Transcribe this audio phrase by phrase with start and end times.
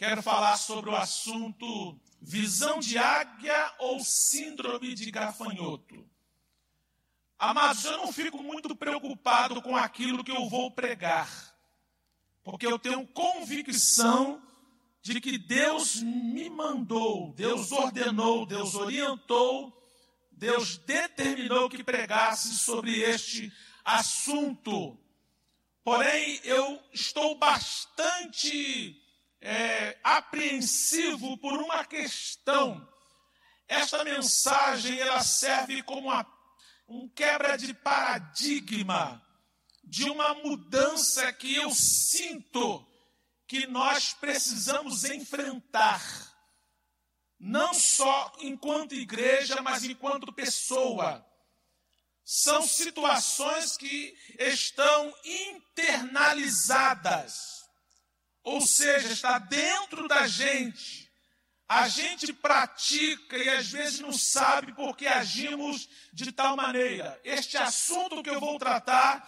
[0.00, 6.08] quero falar sobre o assunto visão de águia ou síndrome de gafanhoto.
[7.38, 11.54] Amados, eu não fico muito preocupado com aquilo que eu vou pregar,
[12.42, 14.42] porque eu tenho convicção
[15.02, 19.70] de que Deus me mandou, Deus ordenou, Deus orientou,
[20.32, 23.52] Deus determinou que pregasse sobre este
[23.84, 24.98] assunto.
[25.84, 28.98] Porém, eu estou bastante
[29.40, 32.86] é, apreensivo por uma questão.
[33.66, 36.26] Esta mensagem ela serve como uma,
[36.88, 39.24] um quebra de paradigma
[39.90, 42.86] de uma mudança que eu sinto
[43.46, 46.00] que nós precisamos enfrentar,
[47.36, 51.26] não só enquanto igreja, mas enquanto pessoa.
[52.24, 57.59] São situações que estão internalizadas,
[58.42, 61.10] ou seja, está dentro da gente.
[61.68, 67.20] A gente pratica e às vezes não sabe por que agimos de tal maneira.
[67.22, 69.24] Este assunto que eu vou tratar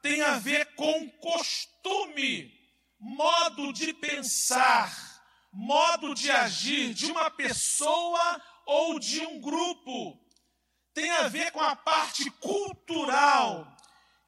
[0.00, 2.50] tem a ver com costume
[2.98, 4.90] modo de pensar,
[5.52, 10.18] modo de agir de uma pessoa ou de um grupo.
[10.94, 13.66] Tem a ver com a parte cultural,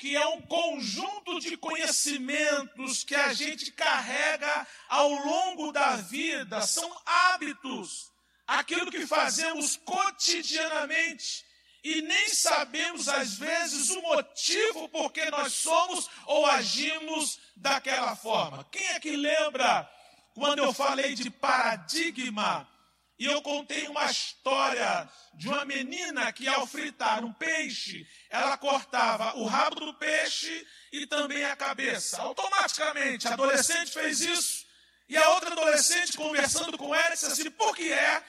[0.05, 6.95] que é um conjunto de conhecimentos que a gente carrega ao longo da vida, são
[7.07, 8.13] hábitos,
[8.47, 11.43] aquilo que fazemos cotidianamente
[11.83, 18.63] e nem sabemos, às vezes, o motivo por que nós somos ou agimos daquela forma.
[18.71, 19.91] Quem é que lembra
[20.35, 22.69] quando eu falei de paradigma?
[23.19, 29.37] E eu contei uma história de uma menina que, ao fritar um peixe, ela cortava
[29.37, 32.21] o rabo do peixe e também a cabeça.
[32.21, 34.65] Automaticamente, a adolescente fez isso.
[35.09, 38.25] E a outra adolescente, conversando com ela, disse assim: por que é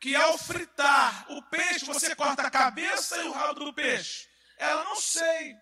[0.00, 4.28] que ao fritar o peixe você corta a cabeça e o rabo do peixe.
[4.56, 5.56] Ela não sei.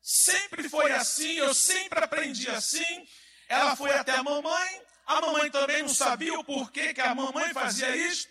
[0.00, 3.06] Sempre foi assim, eu sempre aprendi assim.
[3.48, 7.52] Ela foi até a mamãe, a mamãe também não sabia o porquê que a mamãe
[7.52, 8.26] fazia isso,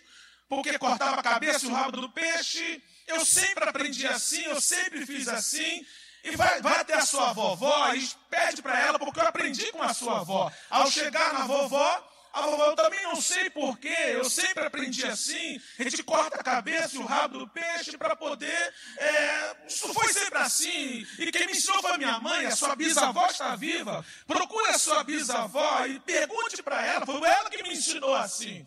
[0.48, 2.82] porque cortava a cabeça e o rabo do peixe.
[3.06, 5.86] Eu sempre aprendi assim, eu sempre fiz assim.
[6.22, 9.82] E vai, vai até a sua vovó e pede para ela, porque eu aprendi com
[9.82, 10.52] a sua avó.
[10.68, 15.58] Ao chegar na vovó, a vovó, eu também não sei porquê, eu sempre aprendi assim.
[15.78, 18.74] A gente corta a cabeça e o rabo do peixe para poder.
[18.98, 21.06] É, isso foi sempre assim.
[21.18, 24.04] E quem me ensinou foi minha mãe, a sua bisavó está viva.
[24.26, 28.66] Procure a sua bisavó e pergunte para ela, foi ela que me ensinou assim.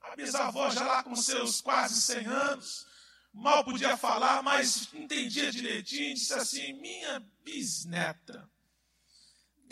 [0.00, 2.86] A bisavó, já lá com seus quase 100 anos,
[3.30, 8.50] mal podia falar, mas entendia direitinho, disse assim: minha bisneta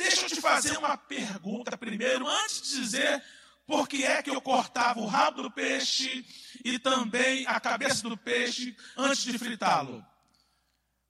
[0.01, 3.23] Deixa eu te fazer uma pergunta primeiro, antes de dizer
[3.67, 6.25] por que é que eu cortava o rabo do peixe
[6.65, 10.03] e também a cabeça do peixe antes de fritá-lo.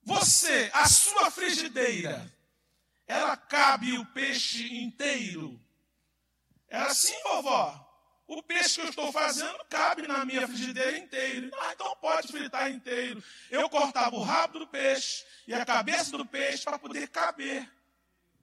[0.02, 2.34] Você, a sua frigideira,
[3.06, 5.60] ela cabe o peixe inteiro?
[6.68, 7.86] Era assim, vovó.
[8.26, 11.48] O peixe que eu estou fazendo cabe na minha frigideira inteira.
[11.60, 13.22] Ah, então pode fritar inteiro.
[13.52, 17.70] Eu cortava o rabo do peixe e a cabeça do peixe para poder caber.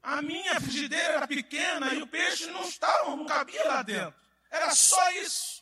[0.08, 4.16] A minha frigideira era pequena e o peixe não estava, não cabia lá dentro.
[4.50, 5.62] Era só isso.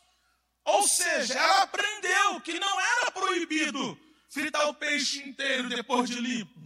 [0.64, 6.60] Ou seja, ela aprendeu que não era proibido fritar o peixe inteiro depois de limpo.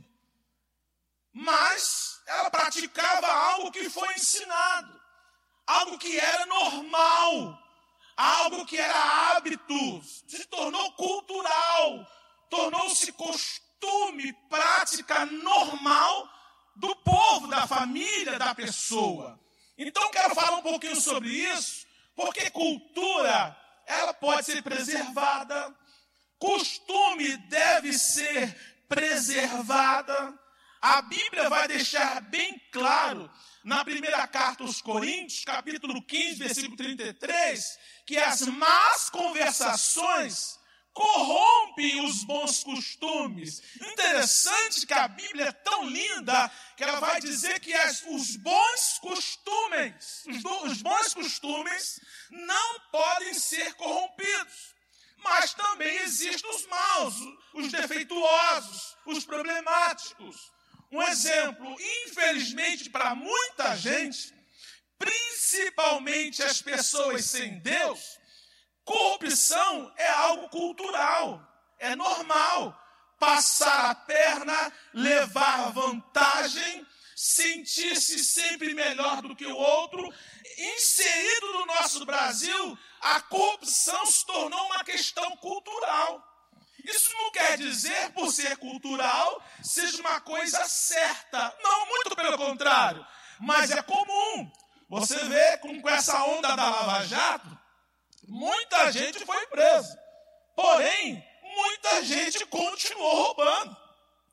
[1.31, 5.01] Mas ela praticava algo que foi ensinado,
[5.65, 7.57] algo que era normal,
[8.17, 12.05] algo que era hábito, se tornou cultural,
[12.49, 16.38] tornou-se costume, prática normal
[16.79, 19.39] do povo, da família da pessoa.
[19.77, 21.85] Então quero falar um pouquinho sobre isso,
[22.15, 25.75] porque cultura, ela pode ser preservada,
[26.37, 28.55] costume deve ser
[28.87, 30.33] preservada.
[30.81, 33.29] A Bíblia vai deixar bem claro
[33.63, 40.58] na primeira carta aos Coríntios, capítulo 15, versículo 33, que as más conversações
[40.93, 43.61] corrompe os bons costumes.
[43.75, 48.99] Interessante que a Bíblia é tão linda que ela vai dizer que as, os bons
[48.99, 54.75] costumes, os, os bons costumes não podem ser corrompidos.
[55.23, 57.15] Mas também existem os maus,
[57.53, 60.51] os defeituosos, os problemáticos.
[60.91, 61.75] Um exemplo,
[62.07, 64.33] infelizmente para muita gente,
[64.97, 68.18] principalmente as pessoas sem Deus,
[68.89, 71.39] Corrupção é algo cultural,
[71.77, 72.75] é normal.
[73.19, 80.11] Passar a perna, levar vantagem, sentir-se sempre melhor do que o outro.
[80.57, 86.25] Inserido no nosso Brasil, a corrupção se tornou uma questão cultural.
[86.83, 91.55] Isso não quer dizer, por ser cultural, seja uma coisa certa.
[91.61, 93.05] Não, muito pelo contrário.
[93.39, 94.51] Mas é comum.
[94.89, 97.58] Você vê com, essa onda da Lava Jato,
[98.29, 99.99] muita gente foi presa.
[100.55, 103.75] Porém, muita gente continuou roubando.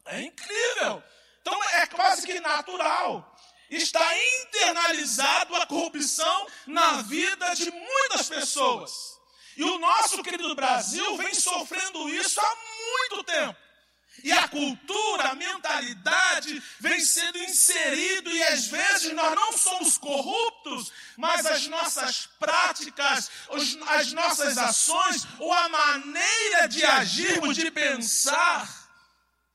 [0.06, 1.02] É incrível.
[1.40, 3.34] Então é quase que natural.
[3.68, 4.06] Está
[4.42, 9.16] internalizado a corrupção na vida de muitas pessoas.
[9.56, 12.56] E o nosso querido Brasil vem sofrendo isso há
[13.10, 13.65] muito tempo.
[14.24, 20.92] E a cultura, a mentalidade vem sendo inserido e às vezes nós não somos corruptos,
[21.16, 23.30] mas as nossas práticas,
[23.88, 28.68] as nossas ações ou a maneira de agirmos, de pensar,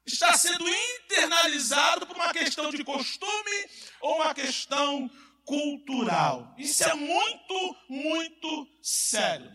[0.06, 3.70] está sendo internalizado por uma questão de costume
[4.00, 5.10] ou uma questão
[5.46, 6.54] cultural.
[6.58, 9.52] Isso é muito, muito sério.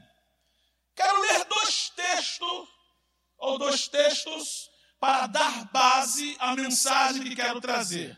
[0.94, 2.68] Quero ler dois textos,
[3.38, 8.16] ou dois textos, para dar base à mensagem que quero trazer.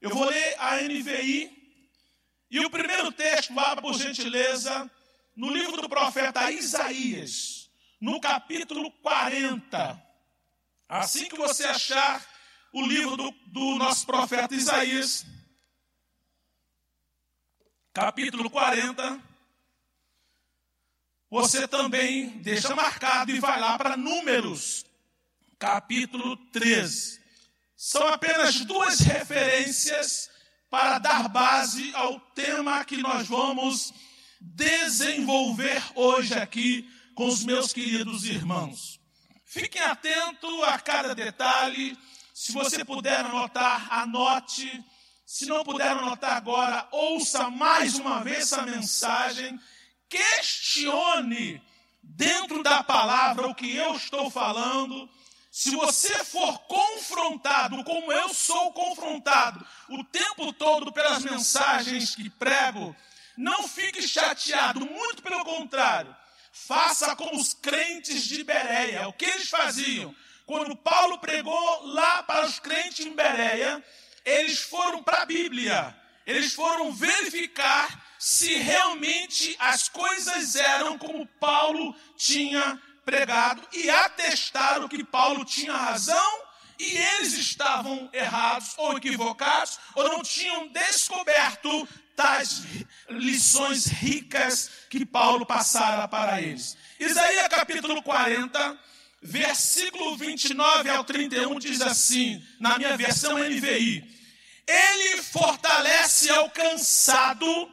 [0.00, 1.60] Eu vou ler a NVI,
[2.50, 4.90] e o primeiro texto, vá por gentileza,
[5.36, 7.70] no livro do profeta Isaías,
[8.00, 10.02] no capítulo 40.
[10.88, 12.26] Assim que você achar
[12.72, 15.24] o livro do, do nosso profeta Isaías,
[17.92, 19.22] capítulo 40,
[21.30, 24.84] você também deixa marcado e vai lá para Números,
[25.60, 27.20] capítulo 13.
[27.76, 30.30] São apenas duas referências
[30.70, 33.92] para dar base ao tema que nós vamos
[34.40, 38.98] desenvolver hoje aqui com os meus queridos irmãos.
[39.44, 41.96] Fiquem atentos a cada detalhe.
[42.32, 44.82] Se você puder anotar, anote.
[45.26, 49.60] Se não puder anotar agora, ouça mais uma vez essa mensagem.
[50.08, 51.62] Questione
[52.02, 55.06] dentro da palavra o que eu estou falando.
[55.50, 62.94] Se você for confrontado, como eu sou confrontado o tempo todo pelas mensagens que prego,
[63.36, 66.14] não fique chateado, muito pelo contrário.
[66.52, 69.08] Faça como os crentes de Bereia.
[69.08, 70.14] O que eles faziam?
[70.46, 73.84] Quando Paulo pregou lá para os crentes em Bereia,
[74.24, 75.96] eles foram para a Bíblia.
[76.26, 85.02] Eles foram verificar se realmente as coisas eram como Paulo tinha pregado e atestaram que
[85.04, 86.42] Paulo tinha razão
[86.78, 91.86] e eles estavam errados ou equivocados ou não tinham descoberto
[92.16, 92.62] tais
[93.08, 96.76] lições ricas que Paulo passara para eles.
[96.98, 98.78] Isaías capítulo 40,
[99.22, 104.04] versículo 29 ao 31 diz assim, na minha versão NVI:
[104.66, 107.70] Ele fortalece ao cansado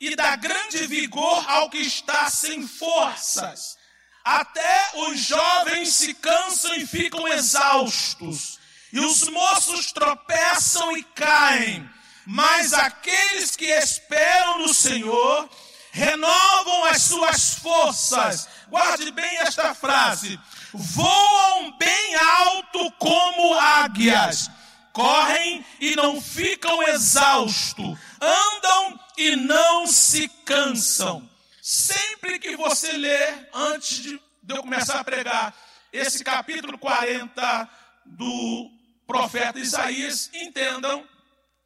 [0.00, 3.79] e dá grande vigor ao que está sem forças.
[4.24, 8.58] Até os jovens se cansam e ficam exaustos,
[8.92, 11.88] e os moços tropeçam e caem.
[12.26, 15.48] Mas aqueles que esperam no Senhor
[15.90, 18.48] renovam as suas forças.
[18.68, 20.38] Guarde bem esta frase:
[20.72, 24.50] voam bem alto como águias,
[24.92, 31.29] correm e não ficam exaustos, andam e não se cansam.
[31.72, 34.18] Sempre que você ler, antes de
[34.48, 35.56] eu começar a pregar,
[35.92, 37.70] esse capítulo 40
[38.04, 38.68] do
[39.06, 41.06] profeta Isaías, entendam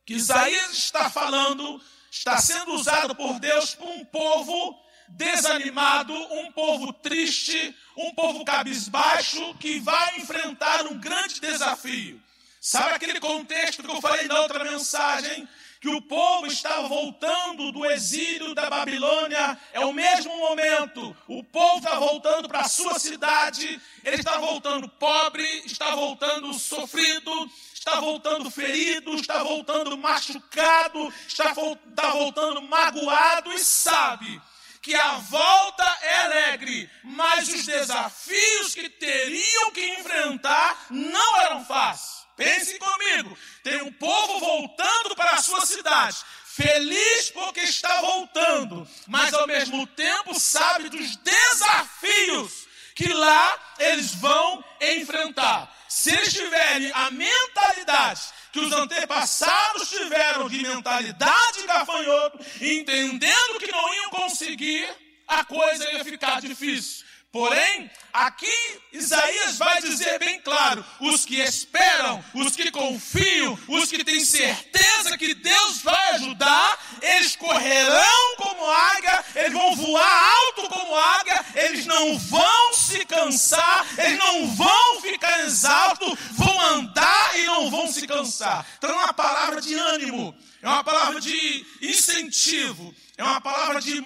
[0.05, 6.93] que Isaías está falando, está sendo usado por Deus por um povo desanimado, um povo
[6.93, 12.23] triste, um povo cabisbaixo que vai enfrentar um grande desafio.
[12.61, 15.49] Sabe aquele contexto que eu falei na outra mensagem?
[15.85, 21.15] Que o povo está voltando do exílio da Babilônia, é o mesmo momento.
[21.29, 27.51] O povo está voltando para a sua cidade, ele está voltando pobre, está voltando sofrido,
[27.75, 34.41] está voltando ferido, está voltando machucado, está, está voltando magoado e sabe
[34.81, 42.24] que a volta é alegre, mas os desafios que teriam que enfrentar não eram fáceis.
[42.37, 49.33] Pense comigo, tem um povo voltando para a sua cidade, feliz porque está voltando, mas
[49.33, 55.73] ao mesmo tempo sabe dos desafios que lá eles vão enfrentar.
[55.89, 58.23] Se eles tiverem a mentalidade
[58.53, 64.89] que os antepassados tiveram de mentalidade de gafanhoto, entendendo que não iam conseguir,
[65.27, 67.05] a coisa ia ficar difícil.
[67.35, 74.05] Porém, aqui Isaías vai dizer bem claro: os que esperam, os que confiam, os que
[74.05, 80.95] têm certeza que Deus vai ajudar, eles correrão como águia, eles vão voar alto como
[80.95, 87.69] águia, eles não vão se cansar, eles não vão ficar exaustos, vão andar e não
[87.69, 88.65] vão se cansar.
[88.79, 94.01] Então é uma palavra de ânimo, é uma palavra de incentivo, é uma palavra de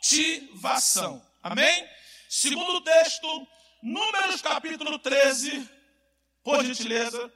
[0.00, 1.22] motivação.
[1.42, 1.97] Amém?
[2.28, 3.48] Segundo texto,
[3.82, 5.66] Números capítulo 13,
[6.42, 7.32] por gentileza,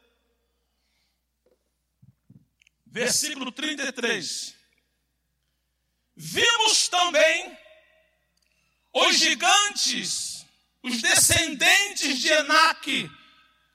[2.85, 4.55] versículo 33.
[6.15, 7.57] Vimos também
[8.93, 10.45] os gigantes,
[10.83, 13.11] os descendentes de Enaque,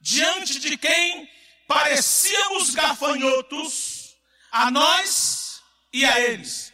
[0.00, 1.28] diante de quem
[1.66, 4.16] parecíamos gafanhotos,
[4.52, 5.60] a nós
[5.92, 6.72] e a eles.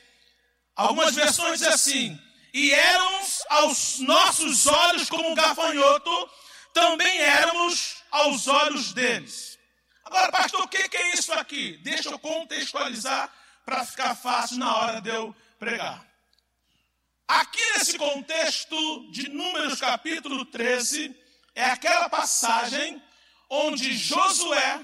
[0.77, 2.24] Algumas versões dizem assim:
[2.55, 6.31] e éramos aos nossos olhos como gafanhoto,
[6.73, 9.59] também éramos aos olhos deles.
[10.05, 11.77] Agora, pastor, o que é isso aqui?
[11.79, 13.29] Deixa eu contextualizar
[13.65, 16.07] para ficar fácil na hora de eu pregar.
[17.27, 21.13] Aqui nesse contexto de Números capítulo 13,
[21.57, 23.03] é aquela passagem
[23.51, 24.81] onde Josué,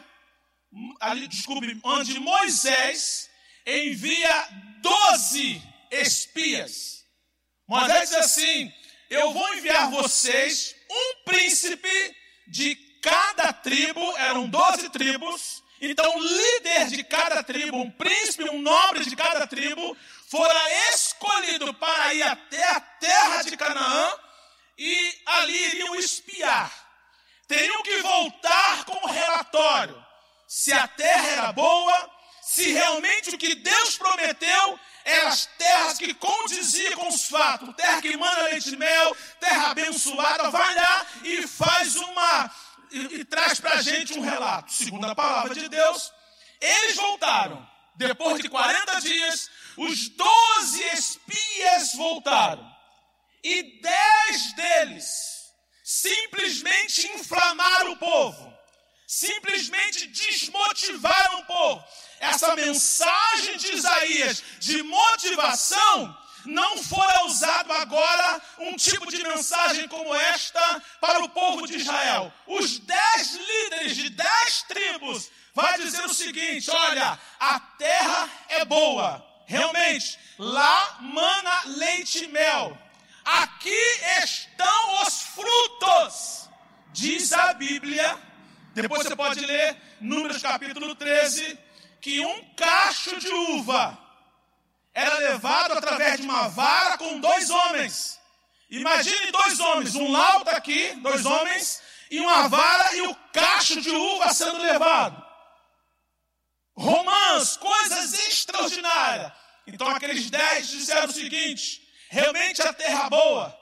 [0.98, 3.30] ali, desculpe, onde Moisés
[3.64, 4.48] envia
[4.80, 5.62] doze
[5.92, 6.99] espias
[7.70, 8.74] Moisés diz assim:
[9.08, 12.16] Eu vou enviar vocês um príncipe
[12.48, 15.62] de cada tribo, eram doze tribos.
[15.80, 19.96] Então, líder de cada tribo, um príncipe, um nobre de cada tribo,
[20.28, 20.60] fora
[20.92, 24.14] escolhido para ir até a terra de Canaã
[24.76, 26.72] e ali iriam espiar.
[27.46, 30.04] Teriam que voltar com o relatório
[30.48, 32.10] se a terra era boa,
[32.42, 38.00] se realmente o que Deus prometeu eram as terras que condiziam com os fatos, terra
[38.00, 42.50] que manda leite e mel, terra abençoada, vai lá e faz uma,
[42.90, 44.72] e, e traz para a gente um relato.
[44.72, 46.12] Segundo a palavra de Deus,
[46.60, 47.68] eles voltaram.
[47.96, 52.68] Depois de 40 dias, os 12 espias voltaram.
[53.42, 55.40] E 10 deles
[55.82, 58.56] simplesmente inflamaram o povo,
[59.10, 61.84] simplesmente desmotivaram o povo
[62.20, 70.14] essa mensagem de Isaías de motivação não fora usado agora um tipo de mensagem como
[70.14, 72.32] esta para o povo de Israel.
[72.46, 79.26] Os dez líderes de dez tribos vai dizer o seguinte: olha, a terra é boa,
[79.44, 82.78] realmente, lá mana leite e mel.
[83.24, 83.82] Aqui
[84.22, 86.48] estão os frutos,
[86.92, 88.29] diz a Bíblia.
[88.74, 91.58] Depois você pode ler Números capítulo 13
[92.00, 93.98] que um cacho de uva
[94.94, 98.18] era levado através de uma vara com dois homens.
[98.70, 103.80] Imagine dois homens, um lauta tá aqui, dois homens, e uma vara e o cacho
[103.80, 105.20] de uva sendo levado.
[106.76, 109.32] Romãs, coisas extraordinárias.
[109.66, 113.58] Então aqueles dez disseram o seguinte: realmente a terra boa,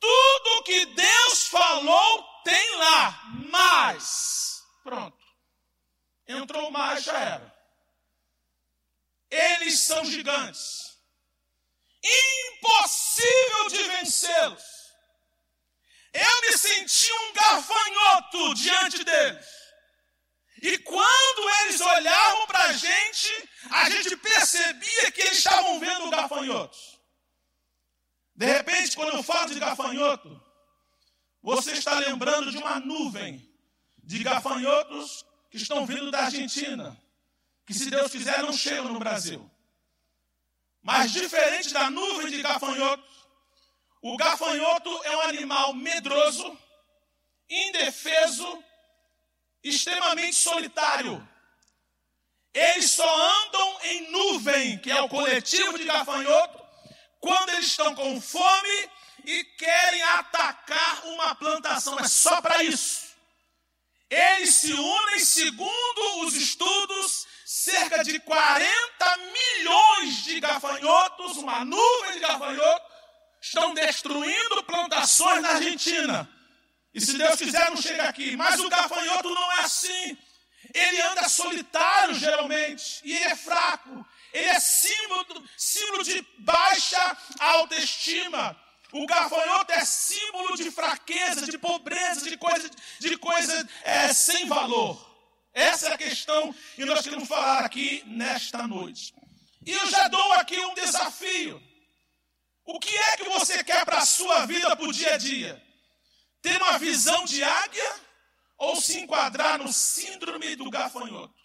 [0.00, 4.62] tudo que Deus falou tem lá, mas.
[4.82, 5.18] Pronto.
[6.26, 7.60] Entrou mais, já era.
[9.30, 10.98] Eles são gigantes.
[12.02, 14.62] Impossível de vencê-los.
[16.12, 19.46] Eu me senti um gafanhoto diante deles.
[20.62, 26.98] E quando eles olhavam para a gente, a gente percebia que eles estavam vendo gafanhotos.
[28.34, 30.49] De repente, quando eu falo de gafanhoto,
[31.42, 33.48] você está lembrando de uma nuvem
[34.02, 36.96] de gafanhotos que estão vindo da Argentina
[37.70, 39.48] que, se Deus quiser, não chegam no Brasil.
[40.82, 43.04] Mas diferente da nuvem de gafanhoto,
[44.02, 46.58] o gafanhoto é um animal medroso,
[47.48, 48.64] indefeso,
[49.62, 51.24] extremamente solitário.
[52.52, 56.59] Eles só andam em nuvem, que é o coletivo de gafanhoto,
[57.20, 58.90] quando eles estão com fome
[59.24, 61.98] e querem atacar uma plantação.
[61.98, 63.10] É só para isso.
[64.08, 68.70] Eles se unem segundo os estudos cerca de 40
[69.16, 72.90] milhões de gafanhotos, uma nuvem de gafanhotos,
[73.40, 76.28] estão destruindo plantações na Argentina.
[76.92, 78.36] E se Deus quiser, não chega aqui.
[78.36, 80.18] Mas o gafanhoto não é assim.
[80.74, 84.04] Ele anda solitário, geralmente, e é fraco.
[84.32, 88.56] Ele é símbolo, símbolo de baixa autoestima.
[88.92, 95.08] O gafanhoto é símbolo de fraqueza, de pobreza, de coisa, de coisa é, sem valor.
[95.52, 99.14] Essa é a questão que nós queremos falar aqui nesta noite.
[99.64, 101.62] E eu já dou aqui um desafio.
[102.64, 105.62] O que é que você quer para a sua vida, para o dia a dia?
[106.40, 107.94] Ter uma visão de águia
[108.56, 111.39] ou se enquadrar no síndrome do gafanhoto?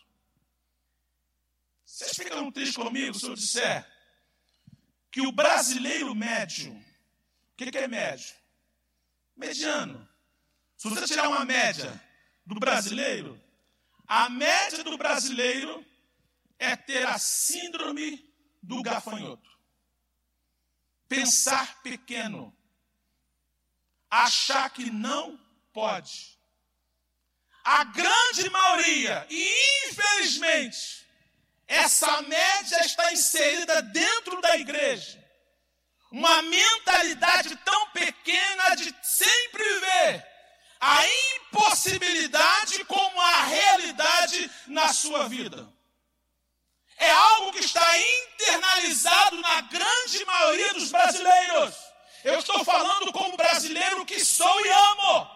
[1.95, 3.89] Vocês ficam tristes comigo se eu disser
[5.09, 8.35] que o brasileiro médio, o que, que é médio?
[9.33, 10.05] Mediano.
[10.75, 11.89] Se você tirar uma média
[12.45, 13.41] do brasileiro,
[14.05, 15.85] a média do brasileiro
[16.59, 18.29] é ter a síndrome
[18.61, 19.49] do gafanhoto
[21.07, 22.53] pensar pequeno,
[24.09, 25.39] achar que não
[25.71, 26.37] pode.
[27.63, 31.04] A grande maioria, e infelizmente,
[31.67, 35.23] essa média está inserida dentro da igreja.
[36.11, 40.27] Uma mentalidade tão pequena de sempre ver
[40.79, 41.03] a
[41.37, 45.75] impossibilidade como a realidade na sua vida
[46.97, 51.75] é algo que está internalizado na grande maioria dos brasileiros.
[52.23, 55.35] Eu estou falando como brasileiro que sou e amo.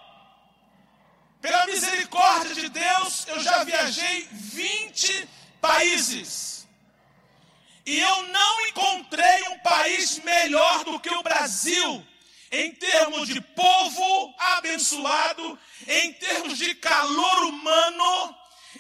[1.42, 5.30] Pela misericórdia de Deus, eu já viajei 20
[5.62, 6.68] países.
[7.86, 12.06] E eu não encontrei um país melhor do que o Brasil,
[12.52, 18.36] em termos de povo abençoado, em termos de calor humano,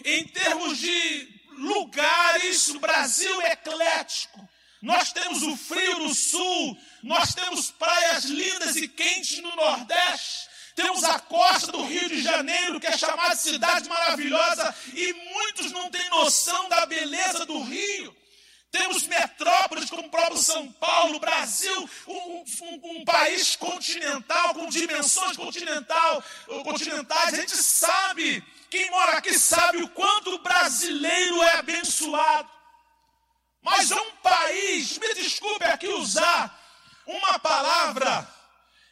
[0.05, 4.47] em termos de lugares, o Brasil é eclético.
[4.81, 10.48] Nós temos o frio no sul, nós temos praias lindas e quentes no Nordeste,
[10.79, 15.91] temos a costa do Rio de Janeiro, que é chamada cidade maravilhosa, e muitos não
[15.91, 18.15] têm noção da beleza do Rio.
[18.71, 25.35] Temos metrópoles como o próprio São Paulo, Brasil, um, um, um, país continental, com dimensões
[25.35, 26.23] continental,
[26.63, 27.33] continentais.
[27.33, 32.49] A gente sabe quem mora aqui sabe o quanto o brasileiro é abençoado.
[33.61, 36.57] Mas é um país, me desculpe aqui usar
[37.05, 38.38] uma palavra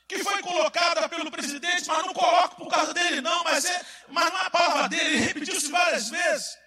[0.07, 4.31] que foi colocada pelo presidente, mas não coloco por causa dele, não, mas, é, mas
[4.31, 6.57] não é a palavra dele, ele repetiu-se várias vezes.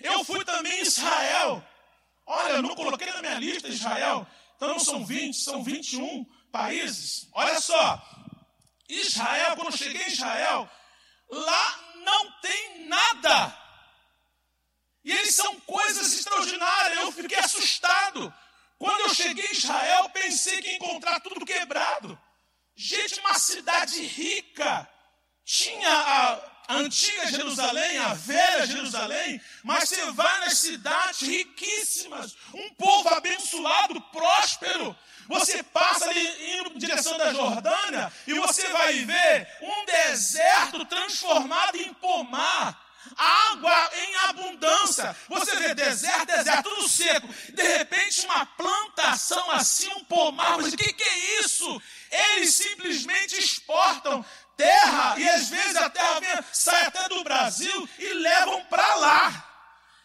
[0.00, 1.66] Eu fui também em Israel.
[2.26, 7.28] Olha, eu não coloquei na minha lista Israel, então não são 20, são 21 países.
[7.32, 8.00] Olha só,
[8.88, 10.70] Israel, quando eu cheguei em Israel,
[11.28, 13.58] lá não tem nada.
[15.04, 17.00] E eles são coisas extraordinárias.
[17.00, 18.32] Eu fiquei assustado.
[18.78, 22.18] Quando eu cheguei em Israel, pensei que ia encontrar tudo quebrado.
[22.76, 24.88] Gente, uma cidade rica.
[25.44, 33.08] Tinha a, antiga Jerusalém, a velha Jerusalém, mas você vai nas cidades riquíssimas, um povo
[33.10, 34.96] abençoado, próspero.
[35.28, 41.76] Você passa ali indo em direção da Jordânia e você vai ver um deserto transformado
[41.76, 42.82] em pomar.
[43.16, 45.14] Água em abundância.
[45.28, 47.28] Você vê deserto, deserto, tudo seco.
[47.52, 50.56] De repente, uma plantação assim, um pomar.
[50.56, 51.82] Mas o que, que é isso?
[52.14, 54.24] Eles simplesmente exportam
[54.56, 59.50] terra e às vezes a terra vem, sai até do Brasil e levam para lá.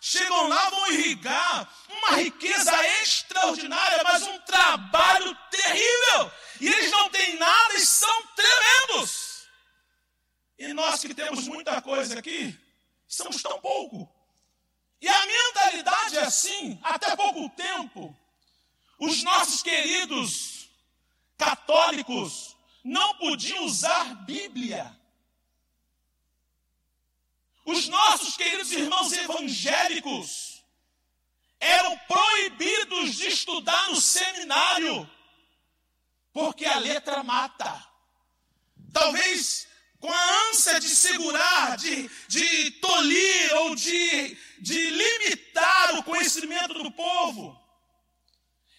[0.02, 6.32] Chegam lá, vão irrigar, uma riqueza extraordinária, mas um trabalho terrível.
[6.62, 9.48] E eles não têm nada e são tremendos.
[10.58, 12.58] E nós que temos muita coisa aqui,
[13.08, 14.10] somos tão pouco.
[15.02, 18.18] E a mentalidade é assim, até pouco tempo.
[18.98, 20.59] Os nossos queridos
[21.40, 24.96] católicos não podiam usar Bíblia.
[27.66, 30.64] Os nossos queridos irmãos evangélicos
[31.60, 35.10] eram proibidos de estudar no seminário,
[36.34, 37.88] porque a letra mata.
[38.92, 39.68] Talvez
[40.00, 46.92] com a ânsia de segurar, de, de tolir ou de, de limitar o conhecimento do
[46.92, 47.59] povo.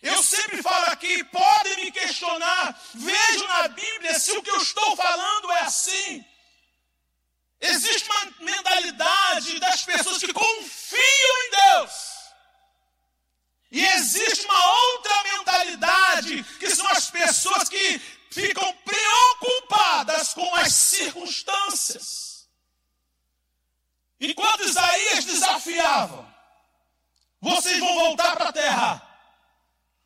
[0.03, 4.97] Eu sempre falo aqui, podem me questionar, vejam na Bíblia se o que eu estou
[4.97, 6.25] falando é assim.
[7.61, 11.93] Existe uma mentalidade das pessoas que confiam em Deus.
[13.71, 17.99] E existe uma outra mentalidade, que são as pessoas que
[18.31, 22.49] ficam preocupadas com as circunstâncias.
[24.19, 26.29] Enquanto Isaías desafiava,
[27.41, 29.10] vocês vão voltar para a terra,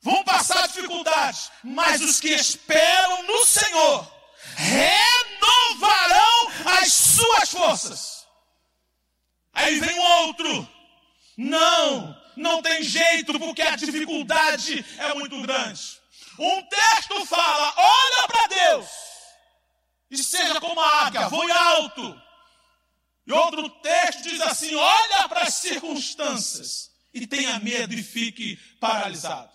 [0.04, 4.14] vão passar dificuldades, mas os que esperam no Senhor
[4.54, 8.26] renovarão as suas forças.
[9.54, 10.68] Aí vem outro.
[11.38, 15.80] Não, não tem jeito, porque a dificuldade é muito grande.
[16.38, 18.86] Um texto fala: olha para Deus
[20.10, 22.22] e seja como a águia, voe alto.
[23.26, 29.53] E outro texto diz assim: olha para as circunstâncias e tenha medo e fique paralisado.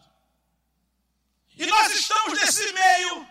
[1.60, 3.28] E nós estamos nesse meio,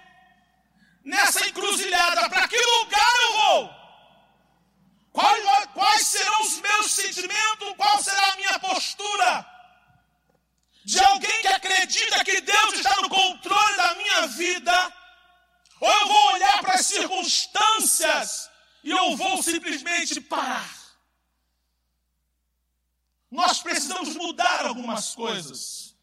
[1.03, 3.79] nessa encruzilhada, para que lugar eu vou?
[5.13, 7.75] Quais, quais serão os meus sentimentos?
[7.75, 9.47] Qual será a minha postura?
[10.85, 14.95] De alguém que acredita que Deus está no controle da minha vida?
[15.81, 18.51] Ou eu vou olhar para as circunstâncias
[18.85, 20.77] e eu vou simplesmente parar?
[23.31, 25.98] Nós precisamos mudar algumas coisas.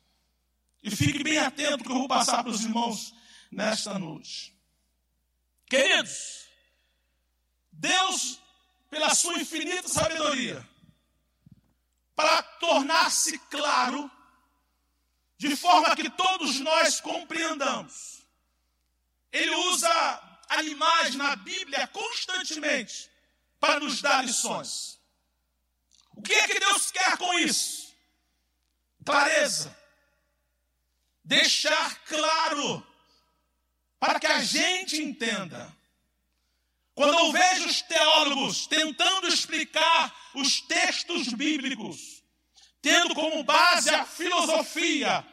[0.85, 3.11] E fique bem atento que eu vou passar para os irmãos
[3.51, 4.55] nesta noite.
[5.67, 6.45] Queridos,
[7.71, 8.39] Deus,
[8.87, 10.63] pela sua infinita sabedoria,
[12.15, 14.11] para tornar-se claro,
[15.39, 18.21] de forma que todos nós compreendamos,
[19.31, 23.09] Ele usa animais na Bíblia constantemente
[23.59, 24.99] para nos dar lições.
[26.11, 27.91] O que é que Deus quer com isso?
[29.03, 29.84] Clareza.
[31.25, 32.85] Deixar claro
[33.99, 35.75] para que a gente entenda.
[36.93, 42.23] Quando eu vejo os teólogos tentando explicar os textos bíblicos,
[42.81, 45.25] tendo como base a filosofia,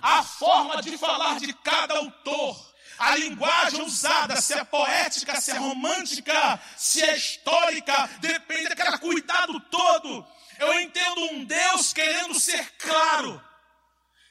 [0.00, 5.58] a forma de falar de cada autor, a linguagem usada, se é poética, se é
[5.58, 10.24] romântica, se é histórica, depende daquele cuidado todo.
[10.58, 13.42] Eu entendo um Deus querendo ser claro,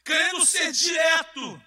[0.03, 1.61] querendo ser direto,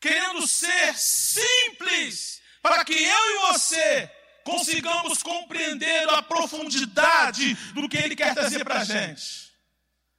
[0.00, 4.10] querendo ser simples, para que eu e você
[4.44, 9.52] consigamos compreender a profundidade do que ele quer trazer para a gente.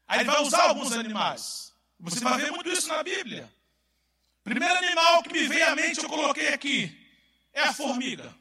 [0.08, 1.74] Aí ele vai usar alguns animais.
[2.00, 3.52] Você vai ver muito isso na Bíblia.
[4.44, 6.96] Primeiro animal que me veio à mente, eu coloquei aqui,
[7.54, 8.34] é a formiga.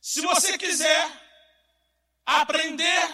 [0.00, 1.10] Se você quiser
[2.26, 3.08] aprender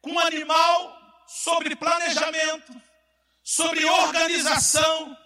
[0.00, 2.80] com um animal sobre planejamento,
[3.42, 5.16] sobre organização,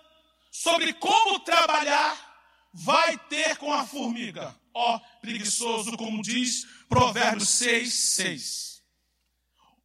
[0.51, 2.27] sobre como trabalhar,
[2.73, 4.55] vai ter com a formiga.
[4.75, 8.67] Ó, preguiçoso, como diz Provérbios 6, 6.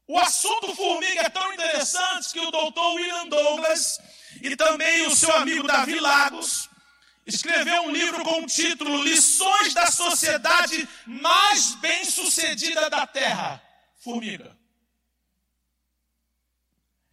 [0.08, 3.98] O assunto formiga é tão interessante que o doutor William Douglas
[4.42, 6.70] e também o seu amigo Davi Lagos
[7.26, 13.62] escreveu um livro com o título Lições da Sociedade Mais Bem-Sucedida da Terra.
[13.98, 14.61] Formiga.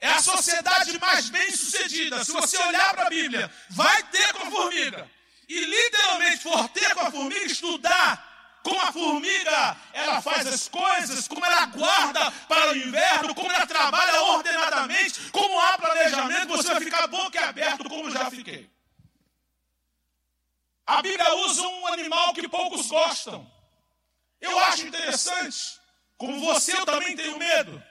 [0.00, 2.24] É a sociedade mais bem-sucedida.
[2.24, 5.10] Se você olhar para a Bíblia, vai ter com a formiga.
[5.48, 8.28] E literalmente for ter com a formiga, estudar
[8.62, 13.66] como a formiga ela faz as coisas, como ela guarda para o inverno, como ela
[13.66, 18.70] trabalha ordenadamente, como há planejamento, você vai ficar boca aberto, como já fiquei.
[20.86, 23.50] A Bíblia usa um animal que poucos gostam.
[24.40, 25.78] Eu acho interessante.
[26.16, 27.82] Como você, eu também tenho medo.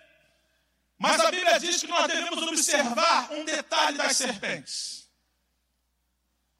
[0.97, 5.07] Mas a Bíblia diz que nós devemos observar um detalhe das serpentes.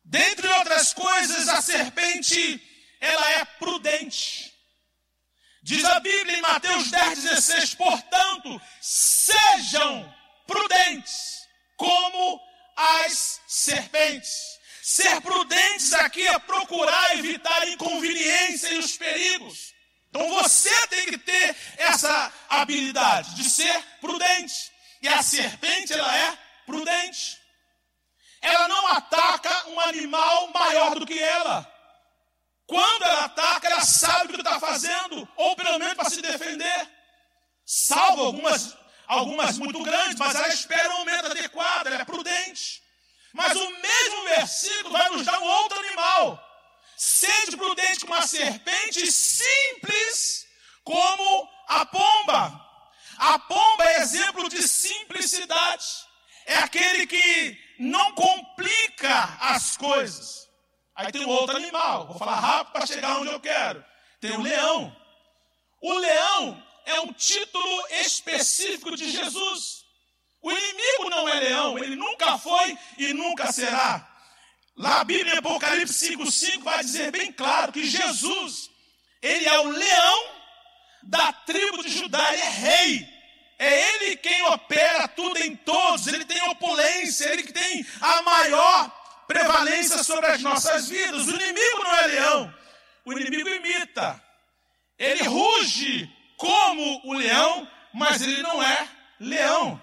[0.04, 2.62] Dentre outras coisas, a serpente
[3.00, 4.54] ela é prudente.
[5.62, 11.42] Diz a Bíblia em Mateus 10, 16: portanto, sejam prudentes
[11.76, 12.42] como
[12.76, 14.58] as serpentes.
[14.82, 19.74] Ser prudentes aqui é procurar evitar inconveniência e os perigos.
[20.18, 24.72] Então você tem que ter essa habilidade de ser prudente.
[25.00, 27.38] E a serpente, ela é prudente.
[28.42, 31.72] Ela não ataca um animal maior do que ela.
[32.66, 36.90] Quando ela ataca, ela sabe o que está fazendo, ou pelo menos para se defender.
[37.64, 38.76] Salvo algumas,
[39.06, 42.82] algumas muito grandes, mas ela espera um momento adequado, ela é prudente.
[43.34, 46.47] Mas o mesmo versículo vai nos dar um outro animal.
[46.98, 50.48] Sede prudente como a serpente, simples
[50.84, 52.68] como a pomba.
[53.20, 55.86] A pomba é exemplo de simplicidade.
[56.48, 60.50] É aquele que não complica as coisas.
[60.96, 62.08] Aí tem um outro animal.
[62.08, 63.86] Vou falar rápido para chegar onde eu quero.
[64.20, 64.96] Tem o leão.
[65.80, 69.86] O leão é um título específico de Jesus.
[70.42, 74.17] O inimigo não é leão, ele nunca foi e nunca será.
[74.78, 78.70] Lá a Bíblia em Apocalipse 5,5 vai dizer bem claro que Jesus,
[79.22, 80.38] ele é o leão
[81.02, 83.18] da tribo de Judá, ele é rei.
[83.60, 88.92] É ele quem opera tudo em todos, ele tem opulência, ele que tem a maior
[89.28, 91.28] prevalência sobre as nossas vidas.
[91.28, 92.56] O inimigo não é leão,
[93.04, 94.24] o inimigo imita.
[95.00, 98.88] Ele ruge como o leão, mas ele não é
[99.20, 99.82] leão.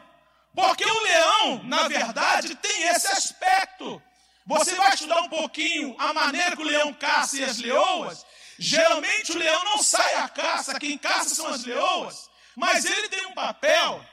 [0.54, 4.00] Porque o leão, na verdade, tem esse aspecto.
[4.46, 8.24] Você vai estudar um pouquinho a maneira que o leão caça e as leoas.
[8.58, 12.28] Geralmente o leão não sai à caça, quem caça são as leoas.
[12.56, 14.04] Mas ele tem um papel.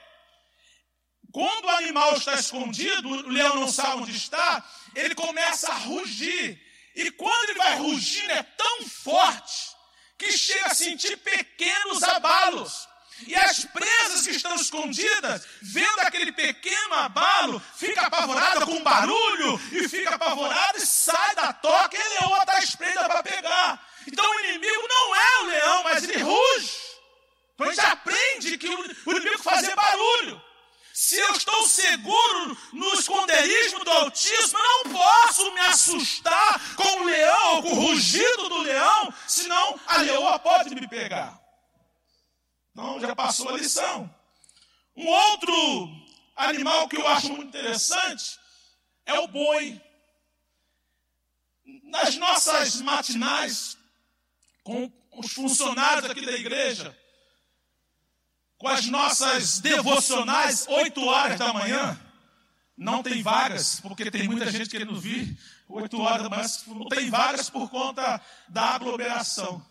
[1.30, 4.64] Quando o animal está escondido, o leão não sabe onde está,
[4.94, 6.60] ele começa a rugir.
[6.94, 9.70] E quando ele vai rugindo, é tão forte
[10.18, 12.86] que chega a sentir pequenos abalos.
[13.26, 19.88] E as presas que estão escondidas, vendo aquele pequeno abalo, fica apavorada com barulho, e
[19.88, 23.88] fica apavorada e sai da toca, e a leoa está espreita para pegar.
[24.06, 26.72] Então o inimigo não é o leão, mas ele ruge.
[27.54, 30.42] Então a gente aprende que o inimigo fazia barulho.
[30.92, 37.04] Se eu estou seguro no esconderijo do Altíssimo, eu não posso me assustar com o
[37.04, 41.41] leão, com o rugido do leão, senão a leoa pode me pegar.
[42.72, 44.12] Então já passou a lição.
[44.96, 45.88] Um outro
[46.34, 48.38] animal que eu acho muito interessante
[49.06, 49.80] é o boi.
[51.84, 53.76] Nas nossas matinais,
[54.64, 56.96] com os funcionários aqui da igreja,
[58.56, 62.00] com as nossas devocionais, 8 horas da manhã,
[62.76, 67.10] não tem vagas, porque tem muita gente querendo vir, 8 horas da manhã, não tem
[67.10, 69.64] vagas por conta da aglomeração.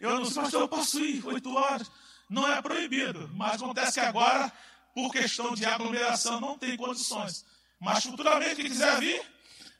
[0.00, 1.90] Eu não sei, pastor, eu posso ir 8 horas
[2.28, 4.52] não é proibido, mas acontece que agora,
[4.94, 7.44] por questão de aglomeração, não tem condições.
[7.80, 9.22] Mas futuramente, quem quiser vir,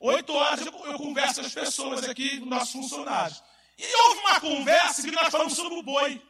[0.00, 3.42] oito horas eu, eu converso com as pessoas aqui, nossos funcionários.
[3.78, 6.22] E houve uma conversa que nós falamos sobre o boi.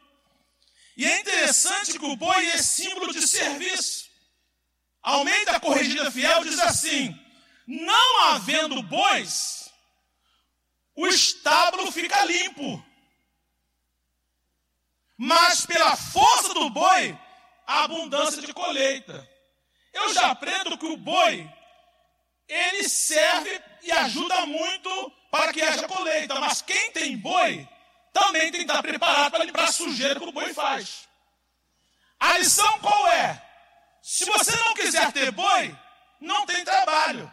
[0.95, 4.07] E é interessante que o boi é símbolo de serviço.
[5.01, 7.17] Almeida Corrigida Fiel diz assim:
[7.67, 9.69] não havendo bois,
[10.95, 12.83] o estábulo fica limpo
[15.17, 17.17] mas pela força do boi,
[17.65, 19.27] a abundância de colheita.
[19.93, 21.49] Eu já aprendo que o boi,
[22.47, 27.67] ele serve e ajuda muito para que haja colheita, mas quem tem boi,
[28.13, 31.07] também tem que estar preparado para limpar a sujeira que o boi faz.
[32.19, 33.41] A lição qual é?
[34.01, 35.75] Se você não quiser ter boi,
[36.19, 37.31] não tem trabalho.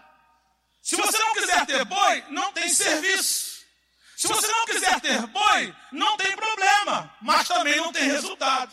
[0.83, 3.54] Se você não quiser ter boi, não tem serviço.
[4.25, 8.73] Se você não quiser ter boi, não tem problema, mas também não tem resultado.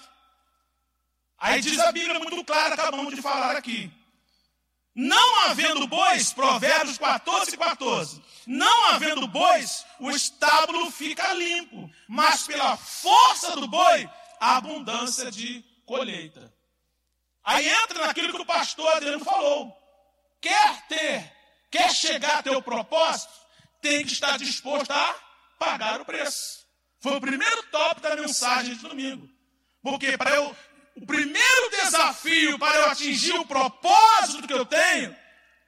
[1.38, 3.92] Aí diz a Bíblia muito clara, acabamos de falar aqui.
[4.96, 8.24] Não havendo bois, Provérbios 14, 14.
[8.48, 14.10] Não havendo bois, o estábulo fica limpo, mas pela força do boi,
[14.40, 16.50] a abundância de colheita.
[17.44, 19.78] Aí entra naquilo que o pastor Adriano falou.
[20.40, 21.36] Quer ter,
[21.70, 23.34] quer chegar a ter o propósito,
[23.82, 25.31] tem que estar disposto a
[25.62, 26.66] pagar o preço.
[27.00, 29.30] Foi o primeiro tópico da mensagem de domingo.
[29.84, 30.56] Porque para eu,
[30.96, 35.16] o primeiro desafio para eu atingir o propósito que eu tenho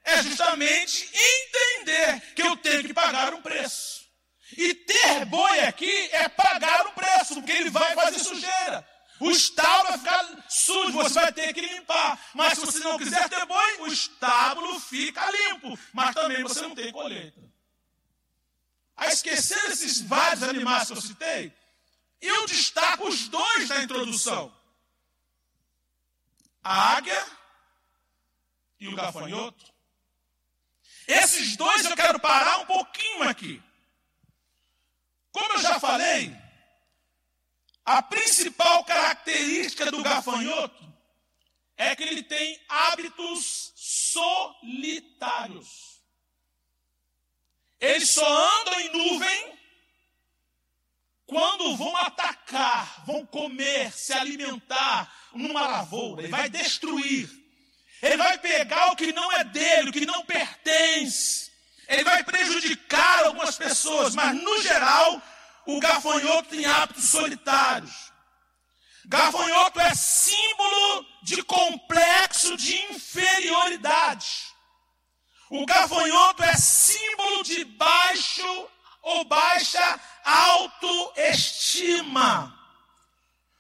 [0.03, 4.03] é justamente entender que eu tenho que pagar um preço.
[4.57, 8.87] E ter boi aqui é pagar o preço, porque ele vai fazer sujeira.
[9.19, 12.19] O estábulo vai ficar sujo, você vai ter que limpar.
[12.33, 15.77] Mas se você não quiser ter boi, o estábulo fica limpo.
[15.93, 17.52] Mas também você não tem colheita
[19.03, 21.53] a esquecer esses vários animais que eu citei,
[22.21, 24.53] eu destaco os dois da introdução:
[26.63, 27.25] a águia
[28.79, 29.73] e o gafanhoto.
[31.05, 33.61] Esses dois eu quero parar um pouquinho aqui.
[35.31, 36.33] Como eu já falei,
[37.83, 40.81] a principal característica do gafanhoto
[41.75, 45.92] é que ele tem hábitos solitários.
[47.83, 48.25] Eles só
[48.61, 49.59] andam em nuvem
[51.25, 56.21] quando vão atacar, vão comer, se alimentar numa lavoura.
[56.21, 57.29] Ele vai destruir.
[58.01, 61.51] Ele vai pegar o que não é dele, o que não pertence.
[61.89, 65.21] Ele vai prejudicar algumas pessoas, mas no geral,
[65.65, 68.13] o gafanhoto tem hábitos solitários.
[69.05, 74.52] Gafanhoto é símbolo de complexo de inferioridade.
[75.53, 78.67] O gafanhoto é símbolo de baixo
[79.03, 81.71] ou baixa autoestima.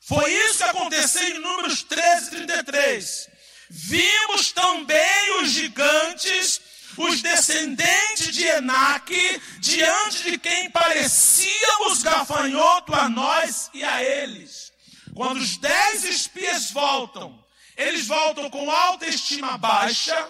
[0.01, 3.29] Foi isso que aconteceu em Números 13, 33.
[3.69, 6.59] Vimos também os gigantes,
[6.97, 14.73] os descendentes de Enaque, diante de quem parecíamos gafanhoto a nós e a eles.
[15.13, 17.39] Quando os dez espias voltam,
[17.77, 20.27] eles voltam com autoestima baixa,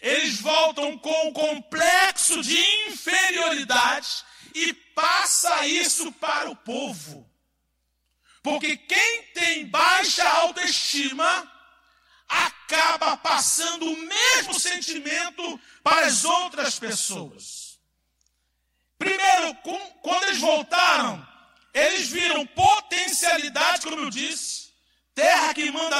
[0.00, 2.58] eles voltam com um complexo de
[2.88, 7.28] inferioridade e passa isso para o povo.
[8.42, 11.52] Porque quem tem baixa autoestima
[12.28, 17.78] acaba passando o mesmo sentimento para as outras pessoas.
[18.98, 19.54] Primeiro,
[20.02, 21.26] quando eles voltaram,
[21.72, 24.70] eles viram potencialidade, como eu disse,
[25.14, 25.96] terra que manda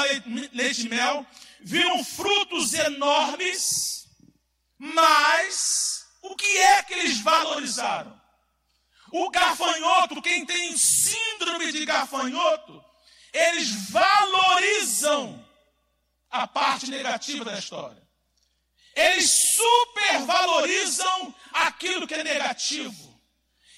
[0.53, 1.27] leite e mel,
[1.61, 4.09] viram frutos enormes,
[4.79, 5.99] mas
[6.87, 8.19] que eles valorizaram?
[9.11, 12.85] O gafanhoto, quem tem síndrome de gafanhoto,
[13.33, 15.45] eles valorizam
[16.31, 18.07] a parte negativa da história.
[18.95, 23.19] Eles supervalorizam aquilo que é negativo.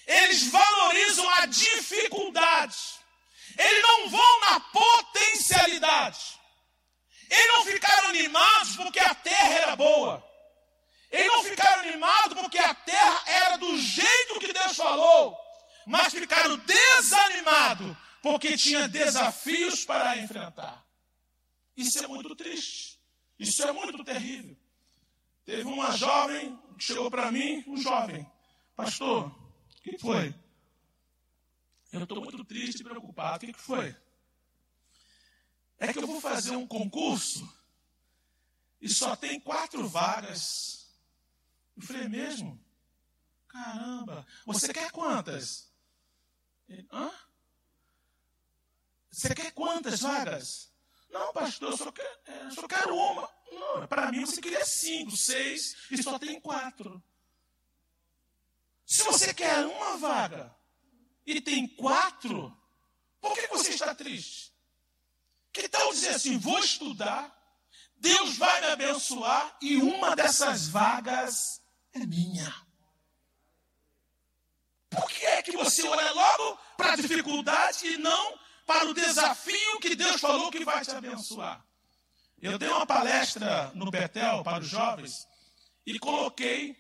[0.07, 2.77] Eles valorizam a dificuldade.
[3.57, 6.40] Eles não vão na potencialidade.
[7.31, 10.29] Eles não ficaram animados porque a terra era boa.
[11.11, 15.39] Eles não ficaram animados porque a terra era do jeito que Deus falou.
[15.87, 20.85] Mas ficaram desanimados porque tinha desafios para enfrentar.
[21.77, 23.01] Isso é muito triste.
[23.39, 24.57] Isso é muito terrível.
[25.45, 28.31] Teve uma jovem que chegou para mim, um jovem,
[28.77, 30.35] pastor, o que foi?
[31.93, 33.47] Eu estou muito triste e preocupado.
[33.47, 33.97] O que foi?
[35.81, 37.51] É que eu vou fazer um concurso
[38.81, 40.87] e só tem quatro vagas.
[41.75, 42.63] Eu falei, mesmo?
[43.49, 45.73] Caramba, você quer quantas?
[46.69, 47.11] Ele, Hã?
[49.11, 50.71] Você quer quantas vagas?
[51.11, 53.29] Não, pastor, eu só quero, é, só quero uma.
[53.51, 57.03] Não, para mim você queria cinco, seis e só tem quatro.
[58.85, 60.55] Se você quer uma vaga
[61.25, 62.57] e tem quatro,
[63.21, 64.50] por que você está triste?
[65.53, 67.35] Que tal dizer assim: vou estudar,
[67.97, 71.61] Deus vai me abençoar e uma dessas vagas
[71.93, 72.55] é minha?
[74.89, 79.79] Por que é que você olha logo para a dificuldade e não para o desafio
[79.81, 81.65] que Deus falou que vai te abençoar?
[82.41, 85.29] Eu dei uma palestra no Betel para os jovens
[85.87, 86.77] e coloquei,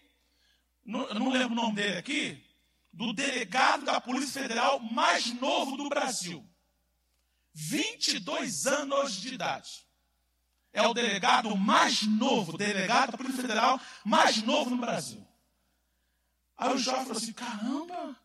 [0.84, 2.44] não, não lembro o nome dele aqui,
[2.92, 6.49] do delegado da Polícia Federal mais novo do Brasil.
[7.52, 9.86] 22 anos de idade.
[10.72, 15.26] É o delegado mais novo, delegado da Polícia Federal mais novo no Brasil.
[16.56, 18.16] Aí o jovem falou assim: caramba,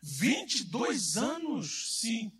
[0.00, 1.98] 22 anos?
[2.00, 2.32] Sim.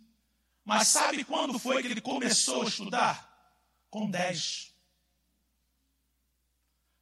[0.65, 3.33] Mas sabe quando foi que ele começou a estudar?
[3.93, 4.73] com 10.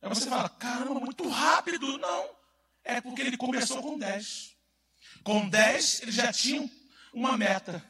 [0.02, 1.98] Aí você fala, caramba, muito rápido.
[1.98, 2.30] Não,
[2.84, 4.58] é porque ele começou com 10.
[5.24, 6.70] Com 10 ele já tinha
[7.14, 7.82] uma meta.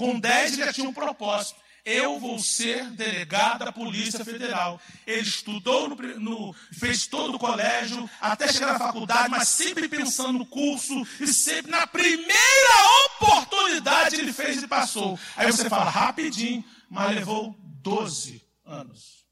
[0.00, 1.60] Com 10 ele já tinha um propósito.
[1.84, 4.80] Eu vou ser delegado da Polícia Federal.
[5.06, 10.38] Ele estudou, no, no, fez todo o colégio, até chegar na faculdade, mas sempre pensando
[10.38, 15.20] no curso, e sempre na primeira oportunidade ele fez e passou.
[15.36, 19.26] Aí você fala, rapidinho, mas levou 12 anos.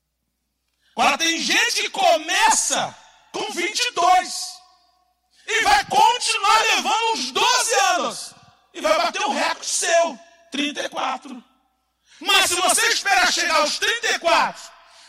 [0.95, 2.95] Agora tem gente que começa
[3.33, 4.53] com 22
[5.47, 8.35] e vai continuar levando uns 12 anos
[8.75, 11.45] e vai bater o recorde seu, 34.
[12.21, 14.63] Mas se você esperar chegar aos 34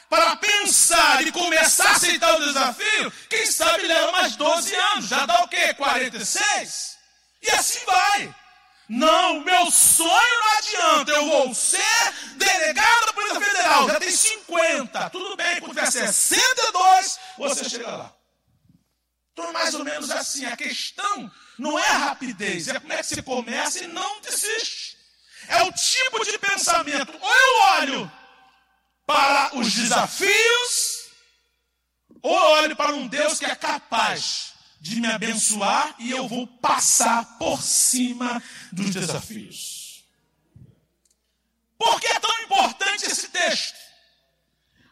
[0.09, 5.25] para pensar e começar a aceitar o desafio, quem sabe leva mais 12 anos, já
[5.25, 5.73] dá o quê?
[5.73, 6.97] 46?
[7.41, 8.35] E assim vai.
[8.89, 11.11] Não, meu sonho não adianta.
[11.11, 13.87] Eu vou ser delegado da Polícia Federal.
[13.87, 15.09] Já tem 50.
[15.11, 18.15] Tudo bem, quando tiver 62, você chega lá.
[19.31, 20.45] Então, mais ou menos assim.
[20.45, 24.88] A questão não é a rapidez, é como é que você começa e não desiste.
[25.49, 27.11] É o tipo de pensamento.
[27.19, 28.11] Ou eu olho
[29.05, 31.09] para os desafios,
[32.21, 36.45] ou eu olho para um Deus que é capaz de me abençoar e eu vou
[36.45, 40.03] passar por cima dos desafios.
[41.79, 43.77] Por que é tão importante esse texto?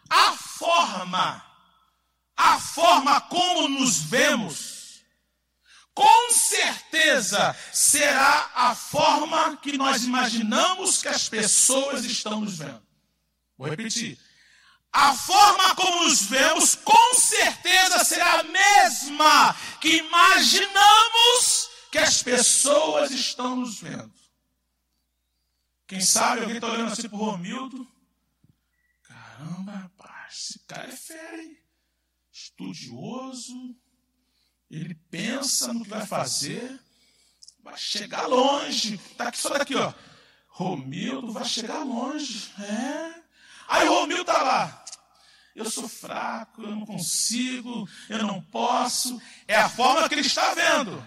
[0.09, 1.45] A forma,
[2.35, 4.76] a forma como nos vemos,
[5.97, 12.85] com certeza será a forma que nós imaginamos que as pessoas estão nos vendo.
[13.57, 14.15] Vou repetir
[14.91, 23.09] a forma como nos vemos com certeza será a mesma que imaginamos que as pessoas
[23.09, 24.13] estão nos vendo.
[25.87, 27.87] Quem sabe alguém está olhando assim para o Romildo.
[29.01, 31.43] Caramba, rapaz, esse cara é fera,
[32.31, 33.75] estudioso.
[34.69, 36.79] Ele pensa no que vai fazer,
[37.63, 38.95] vai chegar longe.
[38.95, 39.93] Está aqui só daqui, ó.
[40.47, 42.51] Romildo vai chegar longe.
[42.59, 43.21] É.
[43.67, 44.85] Aí Romildo está lá.
[45.55, 49.19] Eu sou fraco, eu não consigo, eu não posso.
[49.47, 51.03] É a forma que ele está vendo.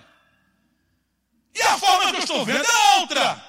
[1.55, 3.45] E a forma que eu estou vendo é outra.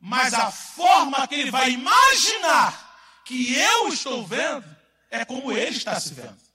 [0.00, 4.64] Mas a forma que ele vai imaginar que eu estou vendo
[5.10, 6.47] é como ele está se vendo.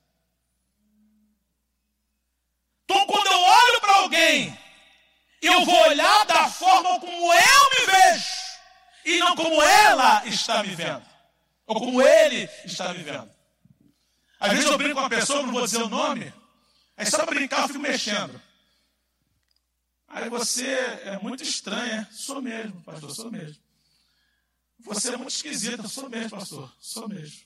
[2.93, 4.59] Então, quando eu olho para alguém,
[5.41, 8.25] eu vou olhar da forma como eu me vejo
[9.03, 11.03] e não como ela está me vendo
[11.65, 13.31] ou como ele está vivendo.
[14.39, 16.31] Às vezes eu brinco com uma pessoa, não vou dizer o nome,
[16.95, 18.39] Aí só para brincar eu fico mexendo.
[20.07, 20.67] Aí você
[21.05, 22.07] é muito estranha.
[22.11, 23.57] Sou mesmo, pastor, sou mesmo.
[24.81, 25.87] Você é muito esquisita.
[25.87, 27.41] Sou mesmo, pastor, sou mesmo.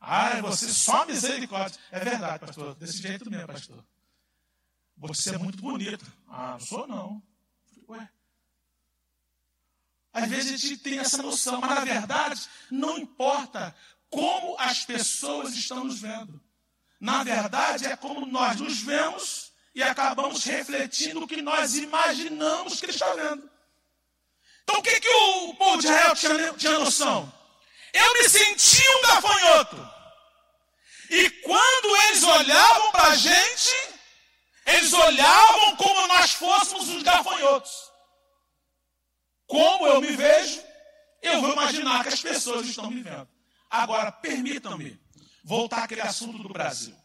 [0.00, 1.78] Ah, você só misericórdia.
[1.92, 2.74] É verdade, pastor.
[2.76, 3.84] Desse jeito mesmo, pastor.
[5.00, 6.04] Você é muito bonita.
[6.28, 7.22] Ah, não sou não.
[7.88, 8.08] Ué.
[10.12, 13.74] Às vezes a gente tem essa noção, mas na verdade não importa
[14.10, 16.40] como as pessoas estão nos vendo.
[17.00, 22.86] Na verdade é como nós nos vemos e acabamos refletindo o que nós imaginamos que
[22.86, 23.48] ele está vendo.
[24.64, 27.32] Então o que, que o povo de Israel tinha, tinha noção?
[27.92, 29.90] Eu me senti um gafanhoto.
[31.08, 33.74] E quando eles olhavam para a gente,
[34.74, 37.90] eles olhavam como nós fôssemos os gafanhotos.
[39.46, 40.62] Como eu me vejo,
[41.22, 43.28] eu vou imaginar que as pessoas estão me vendo.
[43.68, 45.00] Agora, permitam-me
[45.44, 46.96] voltar àquele assunto do Brasil.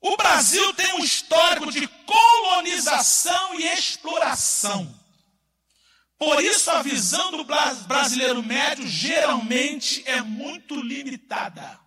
[0.00, 4.94] O Brasil tem um histórico de colonização e exploração.
[6.18, 11.78] Por isso, a visão do brasileiro médio geralmente é muito limitada.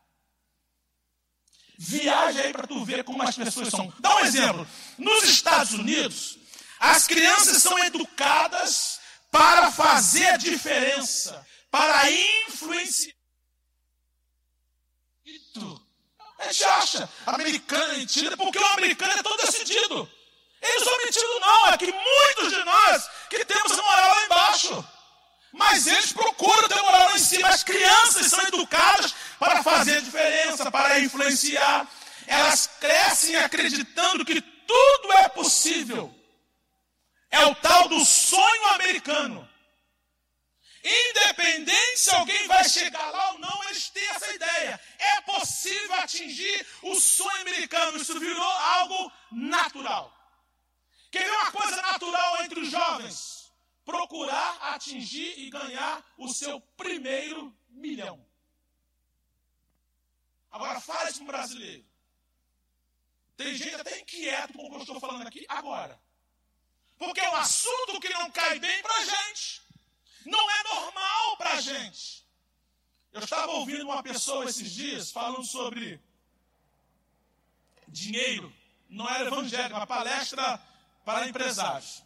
[1.84, 3.92] Viaja aí para tu ver como as pessoas são.
[4.00, 4.68] Dá um exemplo.
[5.00, 6.38] Nos Estados Unidos,
[6.80, 9.00] as crianças são educadas
[9.32, 12.04] para fazer a diferença, para
[12.48, 13.16] influenciar.
[16.38, 20.08] A gente acha americano é mentira, porque o americano é todo decidido.
[20.62, 21.68] Eles não são mentidos, não.
[21.68, 24.86] É que muitos de nós que temos a moral lá embaixo.
[25.52, 27.50] Mas eles procuram ter lá em cima.
[27.50, 31.88] As crianças são educadas para fazer diferença, para influenciar.
[32.26, 36.14] Elas crescem acreditando que tudo é possível.
[37.30, 39.48] É o tal do sonho americano.
[40.84, 44.82] Independente se alguém vai chegar lá ou não, eles têm essa ideia.
[44.98, 47.98] É possível atingir o sonho americano.
[47.98, 50.12] Isso virou algo natural.
[51.12, 53.31] Quer ver uma coisa natural entre os jovens?
[53.84, 58.24] Procurar atingir e ganhar o seu primeiro milhão.
[60.52, 61.86] Agora fala isso para um brasileiro.
[63.38, 66.00] Tem gente até inquieto com o que eu estou falando aqui agora.
[66.98, 69.62] Porque é um assunto que não cai bem para a gente.
[70.26, 72.24] Não é normal para a gente.
[73.12, 76.00] Eu estava ouvindo uma pessoa esses dias falando sobre
[77.88, 78.54] dinheiro.
[78.88, 80.62] Não era evangélico, uma palestra
[81.04, 82.04] para empresários.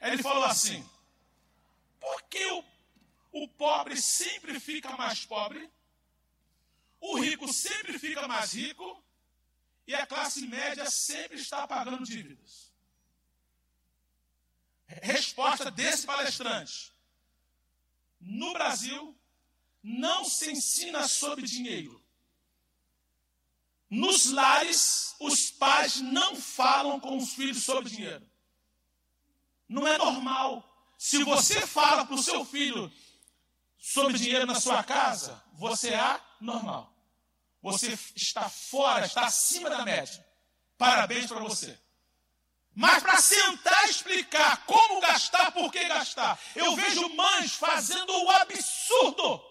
[0.00, 0.84] Ele falou assim:
[2.02, 2.64] por que o,
[3.30, 5.70] o pobre sempre fica mais pobre?
[7.00, 9.02] O rico sempre fica mais rico
[9.86, 12.72] e a classe média sempre está pagando dívidas.
[14.86, 16.92] Resposta desse palestrante:
[18.20, 19.16] No Brasil,
[19.80, 22.02] não se ensina sobre dinheiro.
[23.88, 28.28] Nos lares, os pais não falam com os filhos sobre dinheiro.
[29.68, 30.71] Não é normal.
[31.02, 32.90] Se você fala para o seu filho
[33.76, 36.94] sobre dinheiro na sua casa, você é normal.
[37.60, 40.24] Você está fora, está acima da média.
[40.78, 41.76] Parabéns para você.
[42.72, 48.30] Mas para sentar e explicar como gastar, por que gastar, eu vejo mães fazendo o
[48.30, 49.44] absurdo.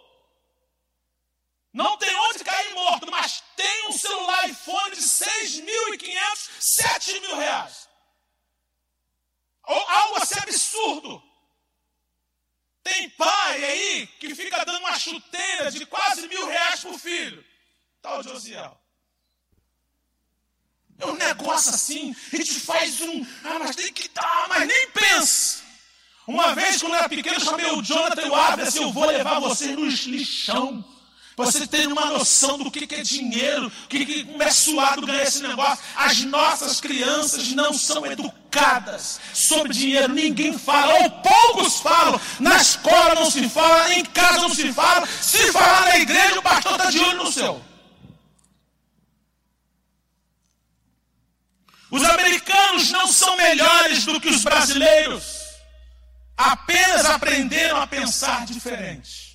[1.74, 7.90] Não tem onde cair morto, mas tem um celular iPhone de 6.500, 7 mil reais.
[9.64, 11.31] Algo assim absurdo.
[12.84, 17.44] Tem pai aí que fica dando uma chuteira de quase mil reais por filho.
[18.02, 18.78] Tal Josiel.
[21.00, 24.90] É um negócio assim, a gente faz um, ah, mas tem que dar, mas nem
[24.92, 25.64] pensa.
[26.28, 29.06] Uma vez, quando eu era pequeno, eu chamei o Jonathan e o assim, eu vou
[29.06, 30.86] levar vocês no lixão.
[31.46, 35.42] Você tem uma noção do que é dinheiro, o que, como é suado ganhar esse
[35.42, 35.84] negócio.
[35.96, 42.22] As nossas crianças não são educadas sobre dinheiro, ninguém fala, ou poucos falam.
[42.40, 45.08] Na escola não se fala, em casa não se fala.
[45.08, 47.62] Se falar na igreja, o pastor está de olho no céu.
[51.90, 55.42] Os americanos não são melhores do que os brasileiros.
[56.38, 59.31] Apenas aprenderam a pensar diferente.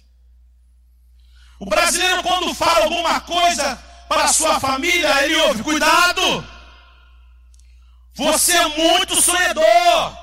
[1.59, 3.77] O brasileiro, quando fala alguma coisa
[4.09, 6.47] para sua família, ele ouve: cuidado,
[8.15, 10.17] você é muito sonhador.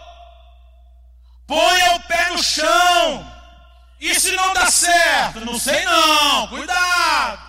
[1.48, 3.34] Ponha o pé no chão.
[4.00, 5.40] E se não dá certo?
[5.42, 7.42] Não sei não, cuidado.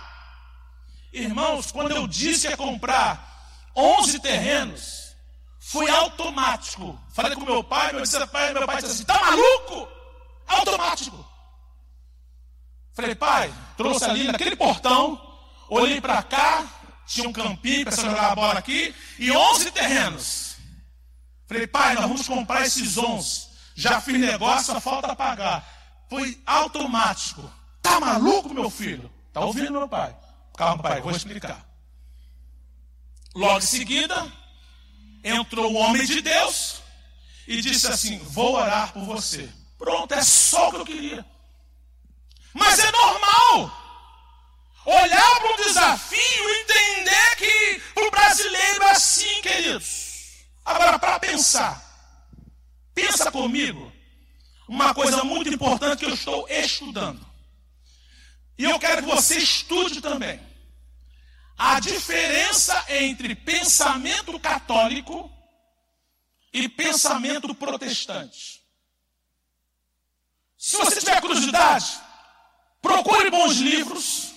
[1.11, 3.35] Irmãos, quando eu disse que ia comprar
[3.75, 5.05] 11 terrenos.
[5.59, 6.97] Foi automático.
[7.13, 9.89] Falei com meu pai, meu, pai, meu pai disse assim: tá maluco?
[10.47, 11.24] Automático.
[12.95, 15.21] Falei, pai, trouxe ali naquele portão,
[15.69, 16.65] olhei para cá,
[17.05, 20.55] tinha um campinho para jogar a bola aqui, e 11 terrenos.
[21.45, 23.47] Falei, pai, nós vamos comprar esses 11.
[23.75, 25.67] Já fiz negócio, só falta pagar.
[26.09, 27.51] Foi automático.
[27.81, 29.11] Tá maluco, meu filho?
[29.33, 30.15] Tá ouvindo, meu pai?
[30.57, 31.65] Calma, pai, vou explicar.
[33.35, 34.31] Logo em seguida,
[35.21, 36.81] entrou o homem de Deus
[37.45, 39.49] e disse assim: Vou orar por você.
[39.77, 41.25] Pronto, é só o que eu queria.
[42.55, 43.81] Mas é normal
[44.85, 50.45] olhar para o desafio e entender que o brasileiro é assim, queridos.
[50.63, 51.83] Agora, para pensar,
[52.93, 53.91] pensa comigo,
[54.69, 57.27] uma coisa muito importante que eu estou estudando.
[58.57, 60.39] E eu quero que você estude também.
[61.57, 65.29] A diferença entre pensamento católico
[66.53, 68.63] e pensamento protestante.
[70.57, 72.04] Se você tiver curiosidade,
[72.85, 74.33] procure bons livros.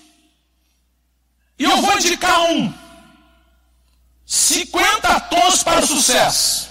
[1.59, 2.73] E eu vou indicar um.
[4.25, 6.69] 50 tons para o sucesso.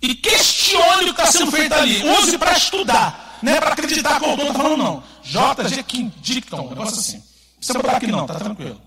[0.00, 2.02] E questione o que está sendo feito ali.
[2.18, 3.38] Use para estudar.
[3.42, 5.02] Não é para acreditar que o autor está falando, não.
[5.22, 5.82] J.G.
[6.16, 7.18] Dicton, um negócio assim.
[7.18, 8.80] Não precisa botar aqui, não, tá tranquilo.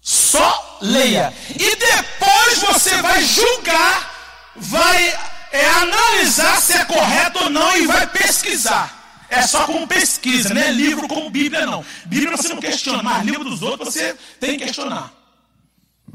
[0.00, 1.32] Só leia.
[1.50, 5.08] E depois você vai julgar, vai
[5.52, 9.01] é, analisar se é correto ou não e vai pesquisar.
[9.32, 11.82] É só como pesquisa, não é livro como Bíblia, não.
[12.04, 15.10] Bíblia você não questiona, mas livro dos outros você tem que questionar.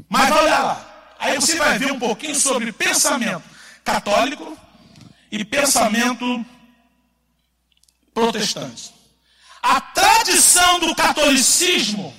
[0.08, 1.14] Mas vai olhar lá.
[1.18, 3.42] Aí você vai ver um pouquinho sobre pensamento
[3.84, 4.56] católico
[5.32, 6.46] e pensamento
[8.14, 8.94] protestante.
[9.60, 12.14] A tradição do catolicismo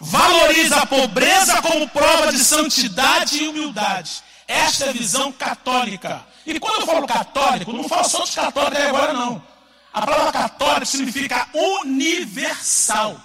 [0.00, 4.22] valoriza a pobreza como prova de santidade e humildade.
[4.48, 6.24] Esta é a visão católica.
[6.46, 9.55] E quando eu falo católico, não falo só dos católicos agora, não.
[9.96, 13.18] A palavra católico significa universal.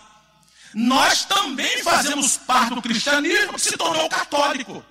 [0.73, 4.81] Nós também fazemos parte do cristianismo que se tornou católico.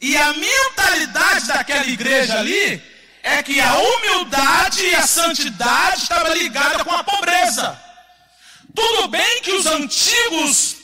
[0.00, 2.80] E a mentalidade daquela igreja ali
[3.20, 7.76] é que a humildade e a santidade estavam ligadas com a pobreza.
[8.72, 10.76] Tudo bem que os antigos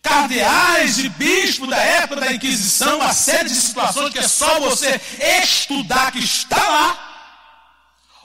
[0.00, 5.00] cardeais e bispos da época da Inquisição, uma série de situações que é só você
[5.42, 7.15] estudar que está lá,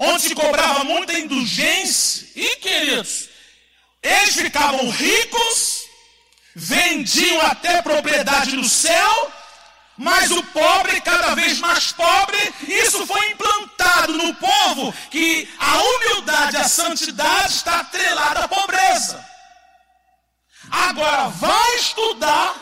[0.01, 2.27] onde se cobrava muita indulgência.
[2.35, 3.29] E, queridos,
[4.01, 5.83] eles ficavam ricos,
[6.55, 9.31] vendiam até propriedade no céu,
[9.95, 16.57] mas o pobre cada vez mais pobre, isso foi implantado no povo que a humildade,
[16.57, 19.23] a santidade está atrelada à pobreza.
[20.71, 22.55] Agora, vai estudar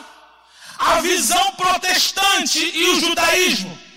[0.78, 3.89] a visão protestante e o judaísmo.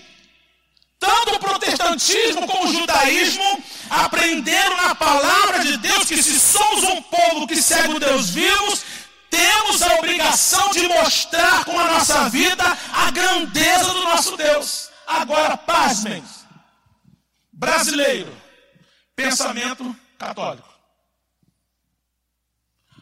[1.04, 7.02] Tanto o protestantismo como o judaísmo aprenderam na palavra de Deus que se somos um
[7.02, 8.78] povo que segue o Deus vivo,
[9.28, 14.88] temos a obrigação de mostrar com a nossa vida a grandeza do nosso Deus.
[15.06, 16.24] Agora, pasmem.
[17.52, 18.34] Brasileiro,
[19.14, 20.72] pensamento católico.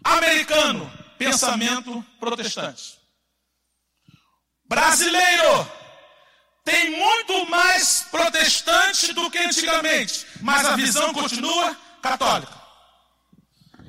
[0.02, 2.98] Americano, pensamento protestante.
[4.64, 5.81] Brasileiro,
[6.64, 12.52] tem muito mais protestante do que antigamente, mas a visão continua católica.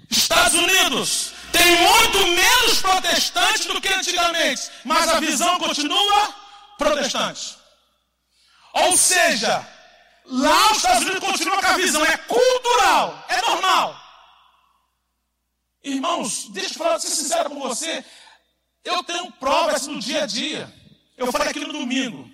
[0.09, 6.36] Estados Unidos tem muito menos protestante do que antigamente, mas a visão continua
[6.78, 7.57] protestante.
[8.74, 9.67] Ou seja,
[10.26, 13.99] lá os Estados Unidos continuam com a visão, é cultural, é normal.
[15.84, 18.03] Irmãos, deixa eu falar, ser sincero com você,
[18.84, 20.74] eu tenho provas no dia a dia.
[21.15, 22.32] Eu falei aqui no domingo.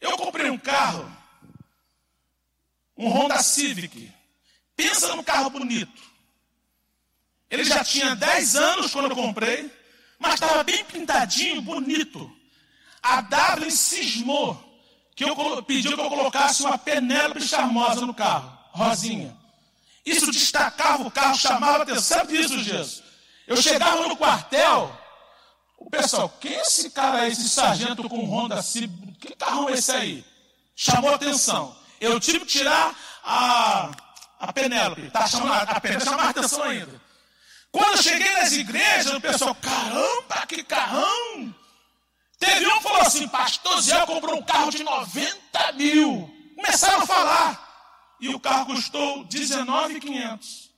[0.00, 1.10] Eu comprei um carro,
[2.96, 4.12] um Honda Civic.
[4.76, 6.02] Pensa num carro bonito.
[7.50, 9.70] Ele já tinha 10 anos quando eu comprei,
[10.18, 12.30] mas estava bem pintadinho, bonito.
[13.02, 14.64] A W cismou
[15.16, 19.36] que eu pediu que eu colocasse uma Penélope charmosa no carro, rosinha.
[20.04, 22.18] Isso destacava o carro, chamava atenção.
[22.18, 23.02] Sabe isso, Jesus?
[23.46, 24.97] Eu chegava no quartel,
[25.78, 29.12] o pessoal, quem é esse cara aí, esse sargento com Honda Civic?
[29.18, 30.24] Que carro é esse aí?
[30.74, 31.74] Chamou atenção.
[32.00, 33.90] Eu tive que tirar a,
[34.40, 35.10] a Penélope.
[35.10, 37.00] Tá chamando, a Penélope chamava atenção ainda.
[37.70, 41.54] Quando eu cheguei nas igrejas, o pessoal, caramba, que carrão!
[42.38, 46.30] Teve um que falou assim, pastor Zé comprou um carro de 90 mil.
[46.54, 48.16] Começaram a falar.
[48.20, 50.70] E o carro custou 19,500.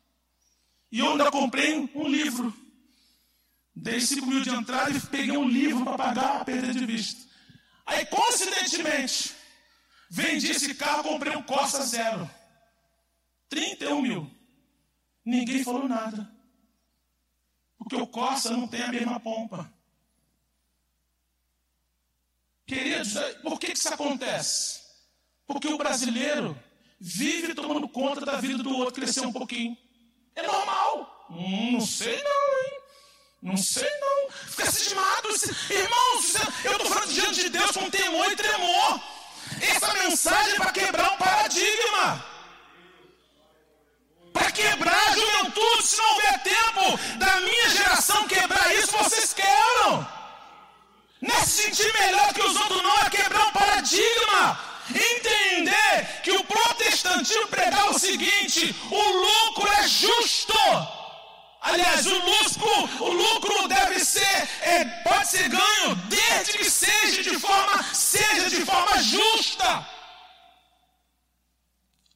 [0.92, 2.54] E eu ainda comprei um livro.
[3.74, 7.28] Dei 5 mil de entrada e peguei um livro para pagar a perda de vista.
[7.86, 9.34] Aí, coincidentemente,
[10.10, 12.28] vendi esse carro, comprei um Corsa Zero.
[13.48, 14.30] 31 mil.
[15.24, 16.30] Ninguém falou nada.
[17.78, 19.72] Porque o Corsa não tem a mesma pompa.
[22.66, 24.80] Queridos, por que isso acontece?
[25.46, 26.56] Porque o brasileiro
[27.00, 29.76] vive tomando conta da vida do outro crescer um pouquinho.
[30.36, 31.26] É normal.
[31.30, 32.79] Hum, não sei não, hein?
[33.42, 34.30] Não sei não.
[34.30, 35.28] Fica cismado.
[35.70, 36.34] Irmãos,
[36.64, 39.00] eu estou falando diante de Deus com temor e tremor.
[39.60, 42.24] Essa mensagem é para quebrar um paradigma.
[44.32, 50.06] Para quebrar a juventude, se não houver tempo da minha geração quebrar isso, vocês quebram.
[51.20, 54.60] Não é se sentir melhor que os outros, não, é quebrar um paradigma.
[54.90, 60.54] Entender que o protestantismo pregava o seguinte: o lucro é justo.
[61.60, 67.38] Aliás, o lucro, o lucro deve ser, é, pode ser ganho desde que seja de
[67.38, 69.86] forma, seja de forma justa.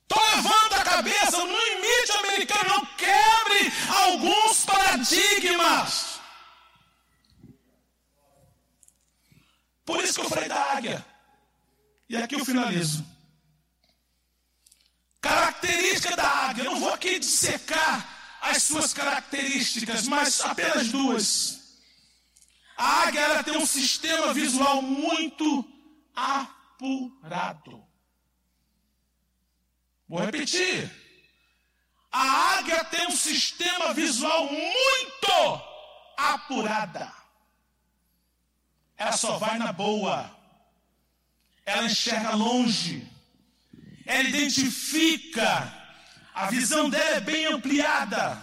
[0.07, 3.73] Então levanta a cabeça, não imite o americano, não quebre
[4.05, 6.21] alguns paradigmas.
[9.85, 11.05] Por isso que eu falei da águia.
[12.09, 13.05] E aqui eu finalizo.
[15.21, 16.65] Característica da águia.
[16.65, 18.14] Eu não vou aqui dissecar
[18.45, 21.81] as suas características, mas apenas duas.
[22.77, 25.65] A águia ela tem um sistema visual muito
[26.15, 27.83] apurado.
[30.07, 30.91] Vou repetir.
[32.13, 35.63] A águia tem um sistema visual muito
[36.17, 37.11] apurada.
[38.97, 40.31] Ela só vai na boa.
[41.65, 43.11] Ela enxerga longe.
[44.05, 45.84] Ela identifica
[46.35, 48.37] a visão dela é bem ampliada.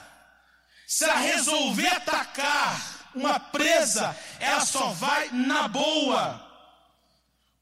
[0.87, 6.49] Se ela resolver atacar uma presa, ela só vai na boa.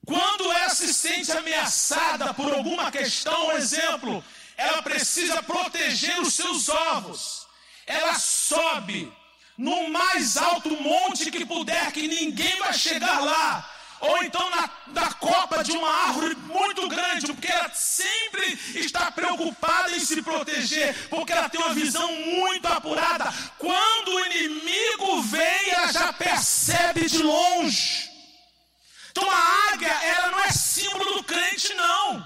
[0.06, 4.24] Quando ela se sente ameaçada por alguma questão, um exemplo,
[4.56, 7.48] ela precisa proteger os seus ovos.
[7.86, 9.12] Ela sobe
[9.58, 13.69] no mais alto monte que puder, que ninguém vai chegar lá
[14.02, 19.95] ou então na, na copa de uma árvore muito grande, porque ela sempre está preocupada
[19.95, 23.34] em se proteger, porque ela tem uma visão muito apurada.
[23.58, 28.10] Quando o inimigo vem, ela já percebe de longe.
[29.12, 32.26] Então a águia, ela não é símbolo do crente, não.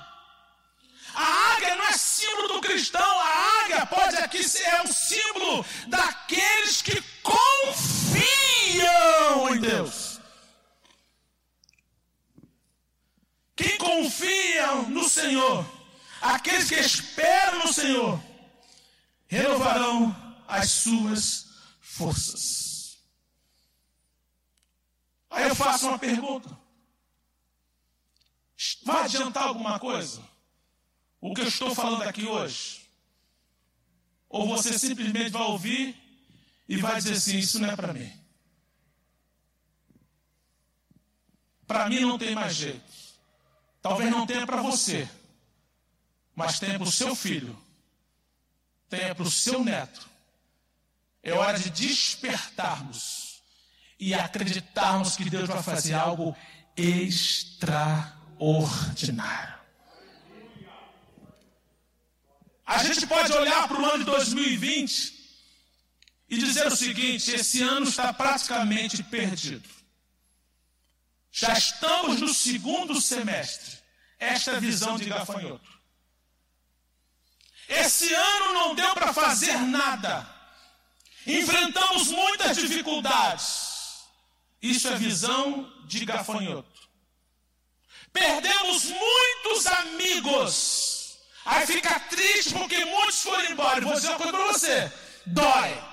[1.15, 5.63] A águia não é símbolo do cristão, a águia pode aqui ser é um símbolo
[5.87, 7.85] daqueles que confiam
[9.55, 10.12] em Deus.
[13.63, 15.65] Quem confia no Senhor,
[16.21, 18.21] aqueles que esperam no Senhor,
[19.25, 20.13] renovarão
[20.45, 21.47] as suas
[21.79, 22.97] forças.
[25.29, 26.49] Aí eu faço uma pergunta:
[28.83, 30.21] vai adiantar alguma coisa?
[31.21, 32.85] O que eu estou falando aqui hoje?
[34.27, 35.95] Ou você simplesmente vai ouvir
[36.67, 38.11] e vai dizer assim: Isso não é para mim.
[41.65, 43.02] Para mim não tem mais jeito.
[43.83, 45.07] Talvez não tenha para você,
[46.33, 47.61] mas tenha para o seu filho,
[48.89, 50.07] tenha para o seu neto.
[51.21, 53.41] É hora de despertarmos
[53.99, 56.33] e acreditarmos que Deus vai fazer algo
[56.77, 59.53] extraordinário.
[62.65, 65.13] A gente pode olhar para o ano de 2020
[66.29, 69.82] e dizer o seguinte: esse ano está praticamente perdido.
[71.35, 73.79] Já estamos no segundo semestre.
[74.19, 75.67] Esta visão de gafanhoto.
[77.67, 80.29] Esse ano não deu para fazer nada.
[81.25, 84.03] Enfrentamos muitas dificuldades.
[84.61, 86.87] Isso é visão de gafanhoto.
[88.13, 91.17] Perdemos muitos amigos.
[91.45, 93.81] Aí fica triste porque muitos foram embora.
[93.81, 94.93] vou dizer uma coisa para você:
[95.25, 95.83] dói.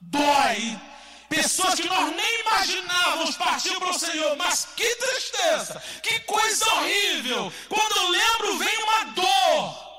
[0.00, 0.91] Dói
[1.32, 7.50] Pessoas que nós nem imaginávamos partir para o Senhor, mas que tristeza, que coisa horrível.
[7.70, 9.92] Quando eu lembro, vem uma dor.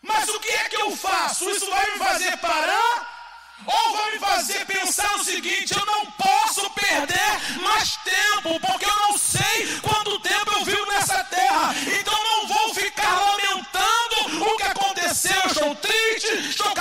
[0.00, 1.50] Mas o que é que eu faço?
[1.50, 3.18] Isso vai me fazer parar?
[3.66, 8.96] Ou vai me fazer pensar o seguinte: eu não posso perder mais tempo, porque eu
[8.96, 11.74] não sei quanto tempo eu vivo nessa terra.
[12.00, 15.36] Então não vou ficar lamentando o que aconteceu.
[15.44, 16.72] Eu estou triste, estou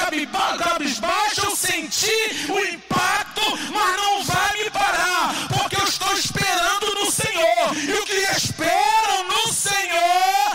[0.57, 3.26] cabisbaixo, eu senti o impacto,
[3.71, 7.75] mas não vai me parar, porque eu estou esperando no Senhor.
[7.75, 10.53] E o que esperam no Senhor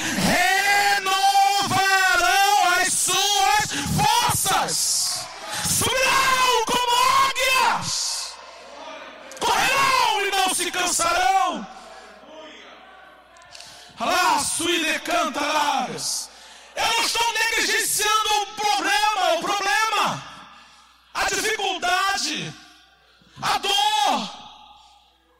[1.58, 5.26] renovarão as suas forças.
[5.68, 6.92] Subirão como
[7.28, 8.34] águias,
[9.40, 11.66] correrão e não se cansarão.
[14.00, 16.28] Laço e decantarás.
[16.74, 20.22] Eu não estou negligenciando o problema, o problema.
[21.14, 22.52] A dificuldade,
[23.42, 24.34] a dor,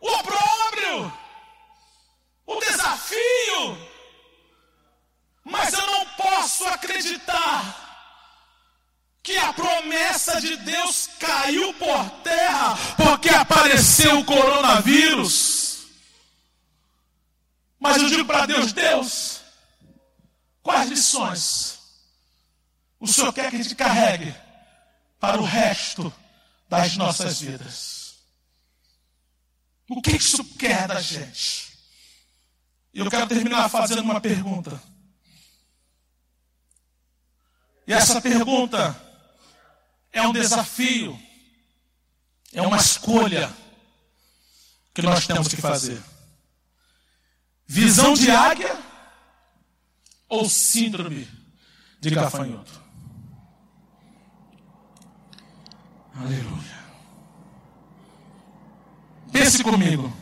[0.01, 1.13] o opróbrio,
[2.47, 3.89] o desafio.
[5.45, 7.79] Mas eu não posso acreditar
[9.23, 15.87] que a promessa de Deus caiu por terra porque apareceu o coronavírus.
[17.79, 19.41] Mas eu digo para Deus, Deus,
[20.63, 21.81] quais lições
[22.99, 24.33] o Senhor quer que a gente carregue
[25.19, 26.13] para o resto
[26.73, 28.15] das nossas vidas?
[29.91, 31.71] O que isso quer da gente?
[32.95, 34.83] E eu quero terminar fazendo uma pergunta.
[37.87, 38.99] E essa pergunta
[40.11, 41.19] é um desafio,
[42.55, 43.55] é uma escolha
[44.95, 46.03] que nós temos que fazer.
[47.67, 48.79] Visão de águia
[50.27, 51.29] ou síndrome
[52.01, 52.82] de gafanhoto?
[56.15, 56.83] Aleluia.
[59.33, 60.13] Pense comigo.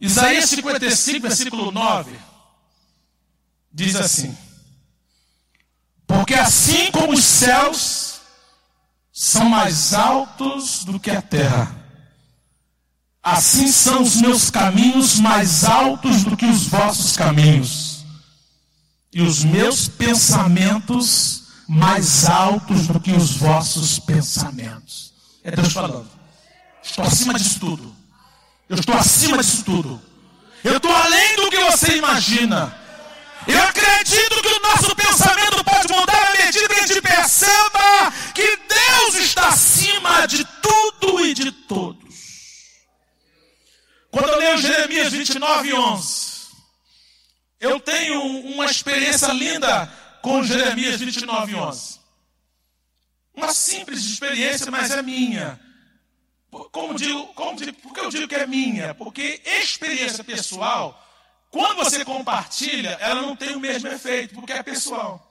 [0.00, 2.10] Isaías 55, versículo 9,
[3.72, 4.36] diz assim:
[6.06, 8.20] Porque assim como os céus
[9.12, 11.76] são mais altos do que a terra,
[13.22, 18.04] assim são os meus caminhos mais altos do que os vossos caminhos,
[19.12, 21.39] e os meus pensamentos
[21.70, 25.14] mais altos do que os vossos pensamentos.
[25.44, 26.10] É Deus falando.
[26.82, 27.94] Estou acima disso tudo.
[28.68, 30.02] Eu estou acima disso tudo.
[30.64, 32.76] Eu estou além do que você imagina.
[33.46, 38.56] Eu acredito que o nosso pensamento pode mudar à medida que a gente perceba que
[38.56, 42.16] Deus está acima de tudo e de todos.
[44.10, 46.30] Quando eu leio Jeremias 29, 11,
[47.60, 52.00] eu tenho uma experiência linda com Jeremias 29, 11.
[53.34, 55.58] Uma simples experiência, mas é minha.
[56.72, 58.94] Como digo, como digo, por que eu digo que é minha?
[58.94, 61.00] Porque experiência pessoal,
[61.50, 65.26] quando você compartilha, ela não tem o mesmo efeito, porque é pessoal.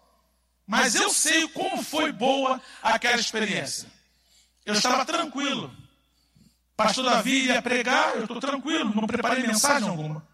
[0.66, 3.92] Mas eu sei como foi boa aquela experiência.
[4.66, 5.76] Eu estava tranquilo.
[6.78, 10.26] Pastor Davi ia pregar, eu estou tranquilo, não preparei mensagem alguma.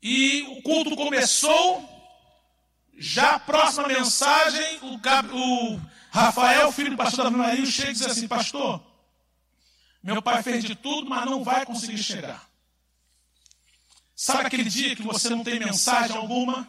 [0.00, 1.88] E culto começou,
[2.96, 8.02] já a próxima mensagem, o, o Rafael, filho do pastor Davi Maria, chega e diz
[8.02, 8.82] assim: Pastor,
[10.02, 12.48] meu pai fez de tudo, mas não vai conseguir chegar.
[14.14, 16.68] Sabe aquele dia que você não tem mensagem alguma?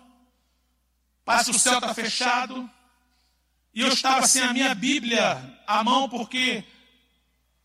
[1.25, 2.69] Parece que o céu está fechado.
[3.73, 6.63] E eu estava sem a minha Bíblia à mão, porque,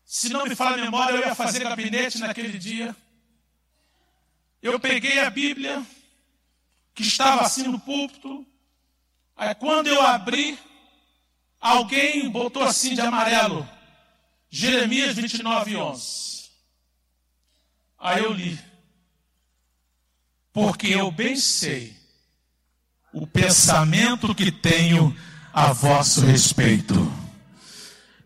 [0.03, 2.95] se não me fala a memória, eu ia fazer gabinete naquele dia.
[4.61, 5.85] Eu peguei a Bíblia,
[7.01, 8.45] que estava assim no púlpito.
[9.35, 10.59] Aí, quando eu abri,
[11.59, 13.67] Alguém botou assim de amarelo.
[14.49, 16.49] Jeremias 29, 11.
[17.99, 18.57] Aí eu li.
[20.53, 21.95] Porque eu bem sei
[23.13, 25.15] o pensamento que tenho
[25.53, 27.11] a vosso respeito.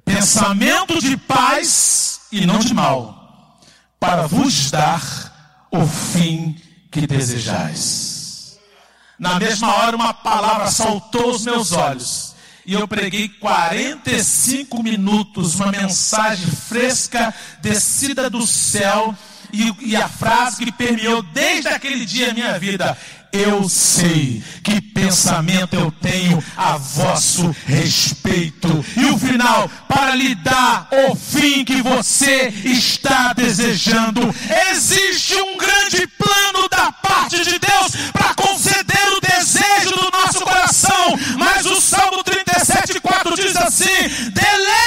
[0.05, 3.59] Pensamento de paz e não de mal,
[3.99, 6.55] para vos dar o fim
[6.91, 8.12] que desejais.
[9.23, 15.71] Na mesma hora, uma palavra saltou aos meus olhos e eu preguei 45 minutos, uma
[15.71, 19.15] mensagem fresca, descida do céu,
[19.53, 22.97] e, e, a frase que permeou desde aquele dia a minha vida:
[23.31, 28.83] Eu sei que pensamento eu tenho a vosso respeito.
[28.97, 34.21] E o final, para lhe dar o fim que você está desejando.
[34.71, 38.92] Existe um grande plano da parte de Deus para conceder
[39.83, 43.85] desejo do nosso coração, mas o Salmo 30 17,4 diz assim:
[44.31, 44.82] deleita-te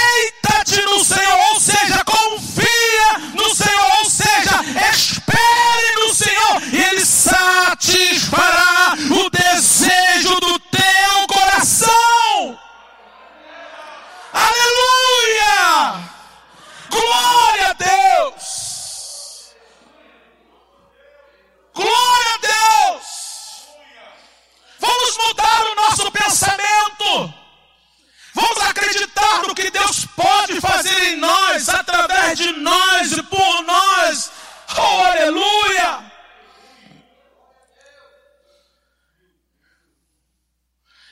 [32.27, 34.33] através de nós e por nós.
[34.77, 36.12] Oh, aleluia!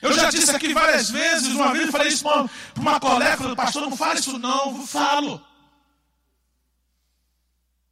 [0.03, 2.47] Eu já disse aqui várias vezes, uma vez eu falei isso para
[2.77, 5.43] uma colega, falei, pastor, não fale isso não, eu falo.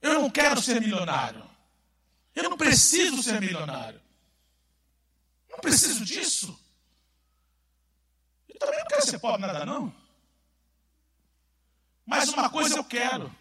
[0.03, 1.43] Eu não quero ser milionário.
[2.35, 4.01] Eu não preciso ser milionário.
[5.51, 6.59] Não preciso disso.
[8.59, 10.02] também não quero ser pobre nada, não.
[12.07, 13.35] Mas uma coisa eu quero: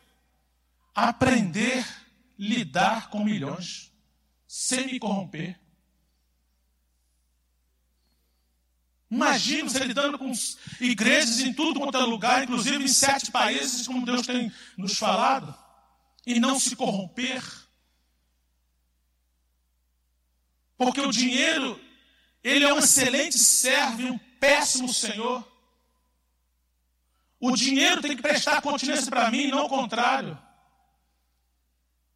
[0.93, 2.01] aprender a
[2.37, 3.91] lidar com milhões,
[4.47, 5.59] sem me corromper.
[9.11, 10.31] Imagina você lidando com
[10.79, 15.53] igrejas em tudo quanto é lugar, inclusive em sete países, como Deus tem nos falado,
[16.25, 17.43] e não se corromper.
[20.77, 21.79] Porque o dinheiro,
[22.41, 25.45] ele é um excelente servo e um péssimo senhor.
[27.41, 30.37] O dinheiro tem que prestar continência para mim, não o contrário.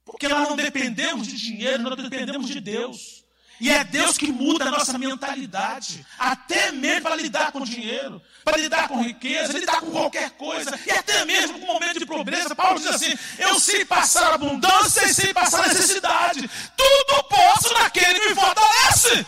[0.06, 3.26] Porque nós não dependemos de dinheiro, nós dependemos de Deus.
[3.60, 8.58] E é Deus que muda a nossa mentalidade, até mesmo para lidar com dinheiro, para
[8.58, 12.54] lidar com riqueza, lidar com qualquer coisa, e até mesmo com um momento de pobreza.
[12.54, 18.30] Paulo diz assim: Eu sei passar abundância e sei passar necessidade, tudo posso naquele que
[18.30, 19.26] me fortalece.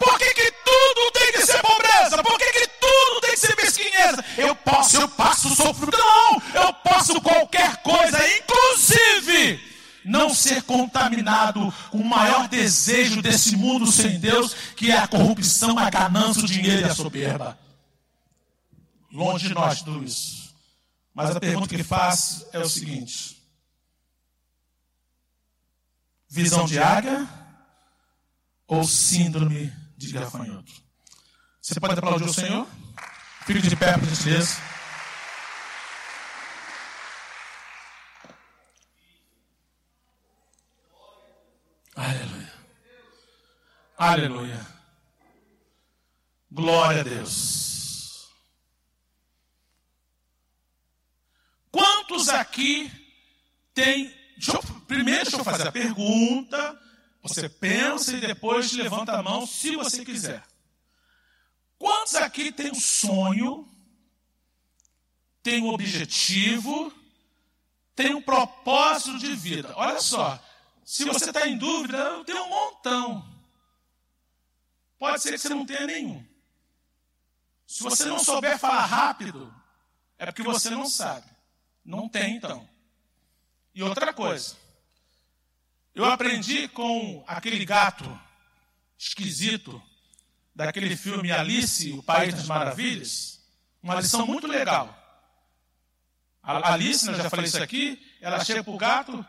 [0.00, 2.22] Por que, que tudo tem que ser pobreza?
[2.22, 4.24] Por que, que tudo tem que ser mesquinheza?
[4.38, 5.98] Eu posso, eu passo sofrimento.
[5.98, 9.60] Não, eu posso qualquer coisa, inclusive
[10.02, 15.78] não ser contaminado com o maior desejo desse mundo sem Deus, que é a corrupção,
[15.78, 17.58] a ganância, o dinheiro e a soberba.
[19.12, 20.54] Longe de nós tudo isso.
[21.12, 23.36] Mas a pergunta que faço é o seguinte:
[26.26, 27.28] visão de águia
[28.66, 29.70] ou síndrome
[30.06, 30.72] de gafanhoto?
[31.60, 32.66] Você pode aplaudir o Senhor?
[33.44, 34.56] Fique de pé, por gentileza.
[41.94, 42.52] Aleluia.
[43.98, 44.66] Aleluia.
[46.50, 48.30] Glória a Deus.
[51.70, 52.90] Quantos aqui
[53.74, 54.12] tem.
[54.36, 56.80] Deixa eu, primeiro, deixa eu fazer a pergunta.
[57.22, 60.42] Você pensa e depois levanta a mão se você quiser.
[61.78, 63.68] Quantos aqui tem um sonho,
[65.42, 66.92] tem um objetivo,
[67.94, 69.72] tem um propósito de vida?
[69.76, 70.42] Olha só,
[70.84, 73.24] se você está em dúvida, eu tenho um montão.
[74.98, 76.24] Pode ser que você não tenha nenhum.
[77.66, 79.54] Se você não souber falar rápido,
[80.18, 81.26] é porque você não sabe.
[81.84, 82.68] Não tem, então.
[83.74, 84.56] E outra coisa.
[85.94, 88.18] Eu aprendi com aquele gato
[88.98, 89.82] esquisito
[90.54, 93.40] daquele filme Alice, o País das Maravilhas,
[93.82, 94.96] uma lição muito legal.
[96.42, 99.26] A Alice, eu já falei isso aqui, ela chega para o gato,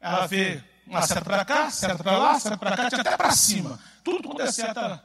[0.00, 3.80] ela vê uma seta para cá, seta para lá, seta para cá, até para cima.
[4.02, 5.02] Tudo quanto é seta.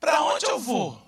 [0.00, 1.04] Para onde eu vou?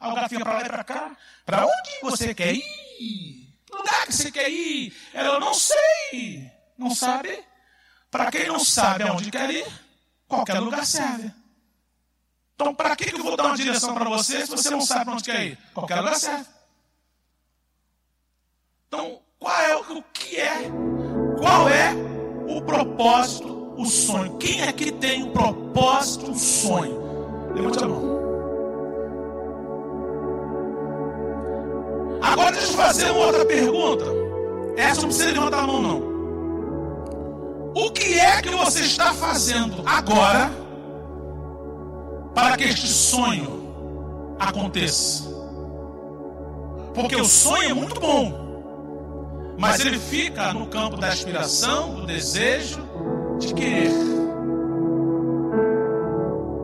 [0.00, 1.16] Aí o gatinho para lá e para cá.
[1.44, 3.42] Para onde você quer ir?
[3.72, 4.94] lugar que você quer ir?
[5.12, 6.50] Ela, não sei.
[6.76, 7.42] Não sabe?
[8.12, 9.66] Para quem não sabe aonde quer ir,
[10.28, 11.32] qualquer lugar serve.
[12.54, 15.06] Então, para que, que eu vou dar uma direção para você se você não sabe
[15.06, 15.58] para onde quer ir?
[15.72, 16.44] Qualquer lugar serve.
[18.86, 20.70] Então, qual é o que é?
[21.38, 21.94] Qual é
[22.46, 24.36] o propósito, o sonho.
[24.36, 27.54] Quem é que tem um propósito, um sonho?
[27.54, 28.12] Levante a mão.
[32.20, 34.04] Agora deixa eu fazer uma outra pergunta.
[34.76, 36.11] Essa não precisa levantar a mão, não.
[37.74, 40.50] O que é que você está fazendo agora
[42.34, 45.24] para que este sonho aconteça?
[46.94, 48.42] Porque o sonho é muito bom.
[49.58, 52.80] Mas ele fica no campo da aspiração, do desejo,
[53.38, 53.92] de querer.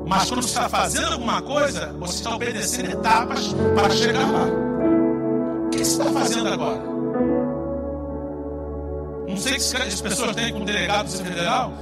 [0.07, 4.47] Mas quando você está fazendo alguma coisa, você está obedecendo etapas para chegar lá.
[5.67, 6.88] O que você está fazendo agora?
[9.39, 11.73] Não sei se as pessoas têm com delegado do federal.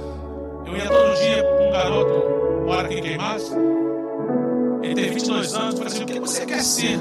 [0.63, 3.51] Eu ia todo dia com um garoto, mora aqui em Queimados.
[4.83, 5.71] Ele tem 22 anos.
[5.71, 6.99] Eu falei assim: o que você quer ser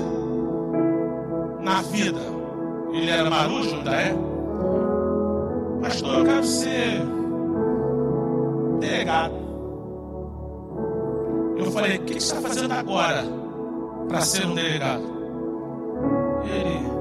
[1.61, 2.21] na vida?
[2.91, 4.15] Ele era marujo, ainda é?
[5.83, 7.03] Pastor, eu quero ser
[8.81, 9.35] delegado.
[11.59, 13.25] Eu falei, o que você está fazendo agora
[14.09, 15.05] para ser um delegado?
[16.47, 16.96] Ele.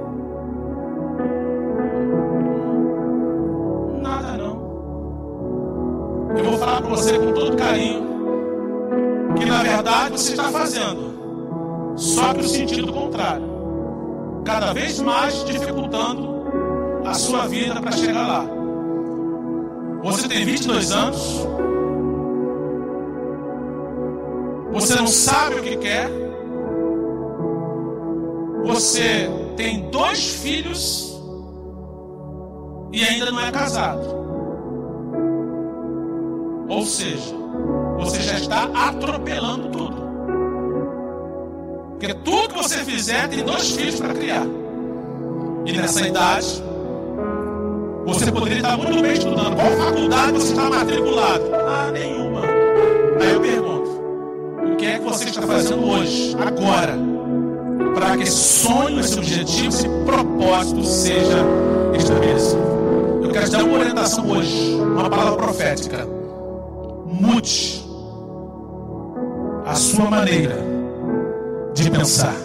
[6.37, 8.05] Eu vou falar para você com todo carinho
[9.37, 13.55] que na verdade você está fazendo, só que o sentido contrário
[14.45, 16.45] cada vez mais dificultando
[17.05, 18.45] a sua vida para chegar lá.
[20.03, 21.47] Você tem 22 anos,
[24.71, 26.09] você não sabe o que quer,
[28.63, 31.19] você tem dois filhos
[32.91, 34.24] e ainda não é casado.
[36.67, 37.35] Ou seja,
[37.97, 40.05] você já está atropelando tudo.
[41.91, 44.45] Porque tudo que você fizer tem dois filhos para criar.
[45.65, 46.63] E nessa idade,
[48.05, 49.55] você poderia estar muito bem estudando.
[49.55, 51.43] Qual faculdade você está matriculado?
[51.53, 52.41] Ah, nenhuma.
[53.21, 53.89] Aí eu pergunto:
[54.73, 56.97] o que é que você está fazendo hoje, agora,
[57.95, 61.43] para que esse sonho, esse objetivo, esse propósito seja
[61.97, 62.61] estabelecido?
[63.23, 66.14] Eu quero te dar uma orientação hoje, uma palavra profética.
[67.19, 67.81] Mude
[69.65, 70.57] a sua maneira
[71.73, 72.35] de pensar.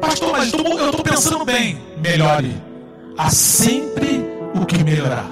[0.00, 1.80] Pastor, mas eu estou pensando bem.
[1.96, 2.54] Melhore.
[3.16, 4.22] Há sempre
[4.54, 5.30] o que melhorar.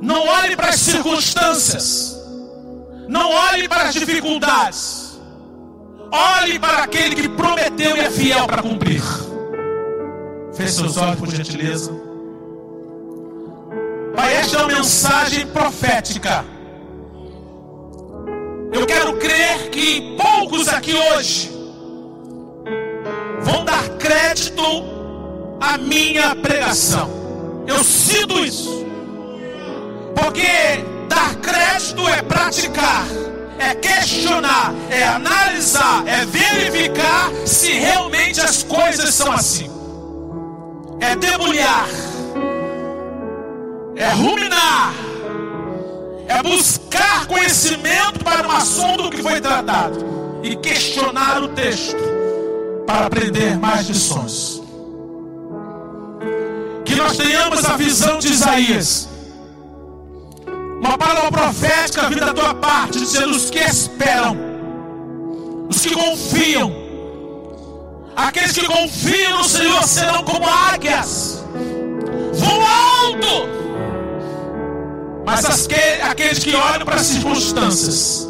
[0.00, 2.16] Não olhe para as circunstâncias.
[3.08, 5.20] Não olhe para as dificuldades.
[6.12, 9.02] Olhe para aquele que prometeu e é fiel para cumprir.
[10.54, 11.92] Feche seus olhos, por gentileza.
[14.14, 16.44] Pai, esta é uma mensagem profética.
[18.72, 21.50] Eu quero crer que poucos aqui hoje
[23.40, 24.62] vão dar crédito
[25.60, 27.10] à minha pregação.
[27.66, 28.86] Eu sinto isso.
[30.14, 30.46] Porque
[31.08, 33.06] dar crédito é praticar,
[33.58, 39.68] é questionar, é analisar, é verificar se realmente as coisas são assim.
[41.00, 41.88] É debulhar,
[43.96, 44.92] é ruminar,
[46.30, 51.98] é buscar conhecimento para um assunto que foi tratado e questionar o texto
[52.86, 54.60] para aprender mais lições
[56.84, 59.08] que nós tenhamos a visão de Isaías.
[60.80, 64.36] Uma palavra profética vinda da tua parte, dizendo os que esperam,
[65.68, 66.72] os que confiam.
[68.16, 71.44] Aqueles que confiam no Senhor serão como águias,
[72.34, 73.59] voam alto.
[75.24, 75.44] Mas
[76.02, 78.28] aqueles que olham para as circunstâncias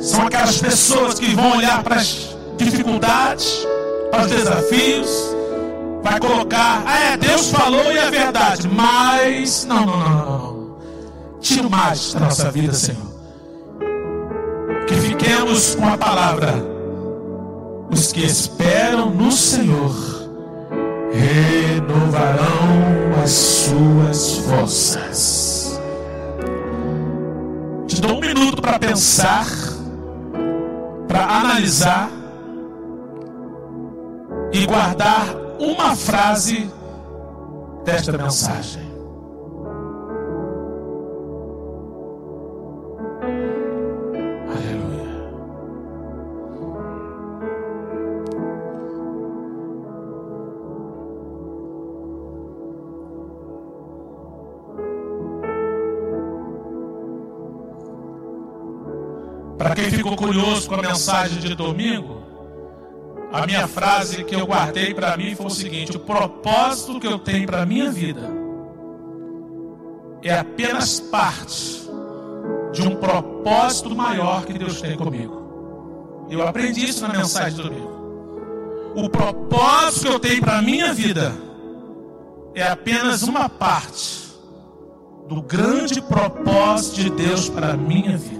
[0.00, 3.66] são aquelas pessoas que vão olhar para as dificuldades,
[4.10, 5.08] para os desafios,
[6.02, 10.76] vai colocar, ah, é, Deus falou e é verdade, mas não, não, não, não.
[11.40, 13.10] Tira mais da nossa vida, Senhor.
[14.86, 16.54] Que fiquemos com a palavra.
[17.90, 19.94] Os que esperam no Senhor
[21.12, 25.80] renovarão as suas forças.
[27.86, 29.46] Te dou um minuto para pensar,
[31.06, 32.10] para analisar
[34.52, 36.70] e guardar uma frase
[37.84, 38.89] desta mensagem.
[60.20, 62.22] Curioso com a mensagem de domingo,
[63.32, 67.18] a minha frase que eu guardei para mim foi o seguinte: o propósito que eu
[67.18, 68.30] tenho para minha vida
[70.22, 71.88] é apenas parte
[72.72, 76.28] de um propósito maior que Deus tem comigo.
[76.28, 78.00] Eu aprendi isso na mensagem do domingo.
[78.94, 81.32] O propósito que eu tenho para minha vida
[82.54, 84.20] é apenas uma parte
[85.28, 88.39] do grande propósito de Deus para minha vida.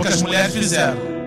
[0.00, 1.20] Porque as mulheres fizeram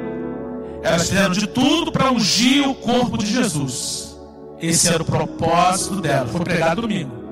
[0.84, 4.18] elas fizeram de tudo para ungir o corpo de Jesus.
[4.60, 6.28] Esse era o propósito dela.
[6.28, 7.24] Foi pregado domingo.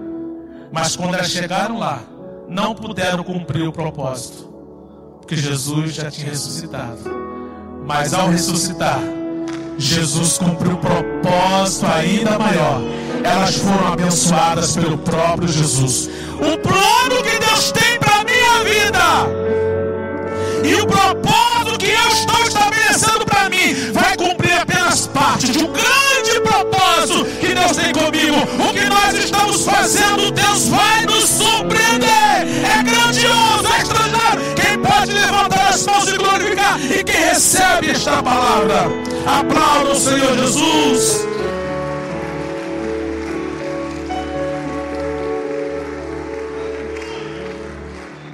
[0.72, 2.00] Mas quando elas chegaram lá,
[2.48, 4.50] não puderam cumprir o propósito.
[5.20, 7.00] Porque Jesus já tinha ressuscitado.
[7.86, 9.02] Mas ao ressuscitar,
[9.78, 12.82] Jesus cumpriu o propósito ainda maior.
[13.22, 16.10] Elas foram abençoadas pelo próprio Jesus.
[16.36, 19.42] O plano que Deus tem para minha vida
[20.64, 21.21] e o propósito
[25.42, 28.38] parte de um grande propósito que Deus tem comigo.
[28.70, 32.08] O que nós estamos fazendo, Deus vai nos surpreender.
[32.10, 34.42] É grandioso, é extraordinário.
[34.56, 36.80] Quem pode levantar as mãos e glorificar?
[36.80, 38.88] E quem recebe esta palavra,
[39.26, 41.26] aplauda o Senhor Jesus.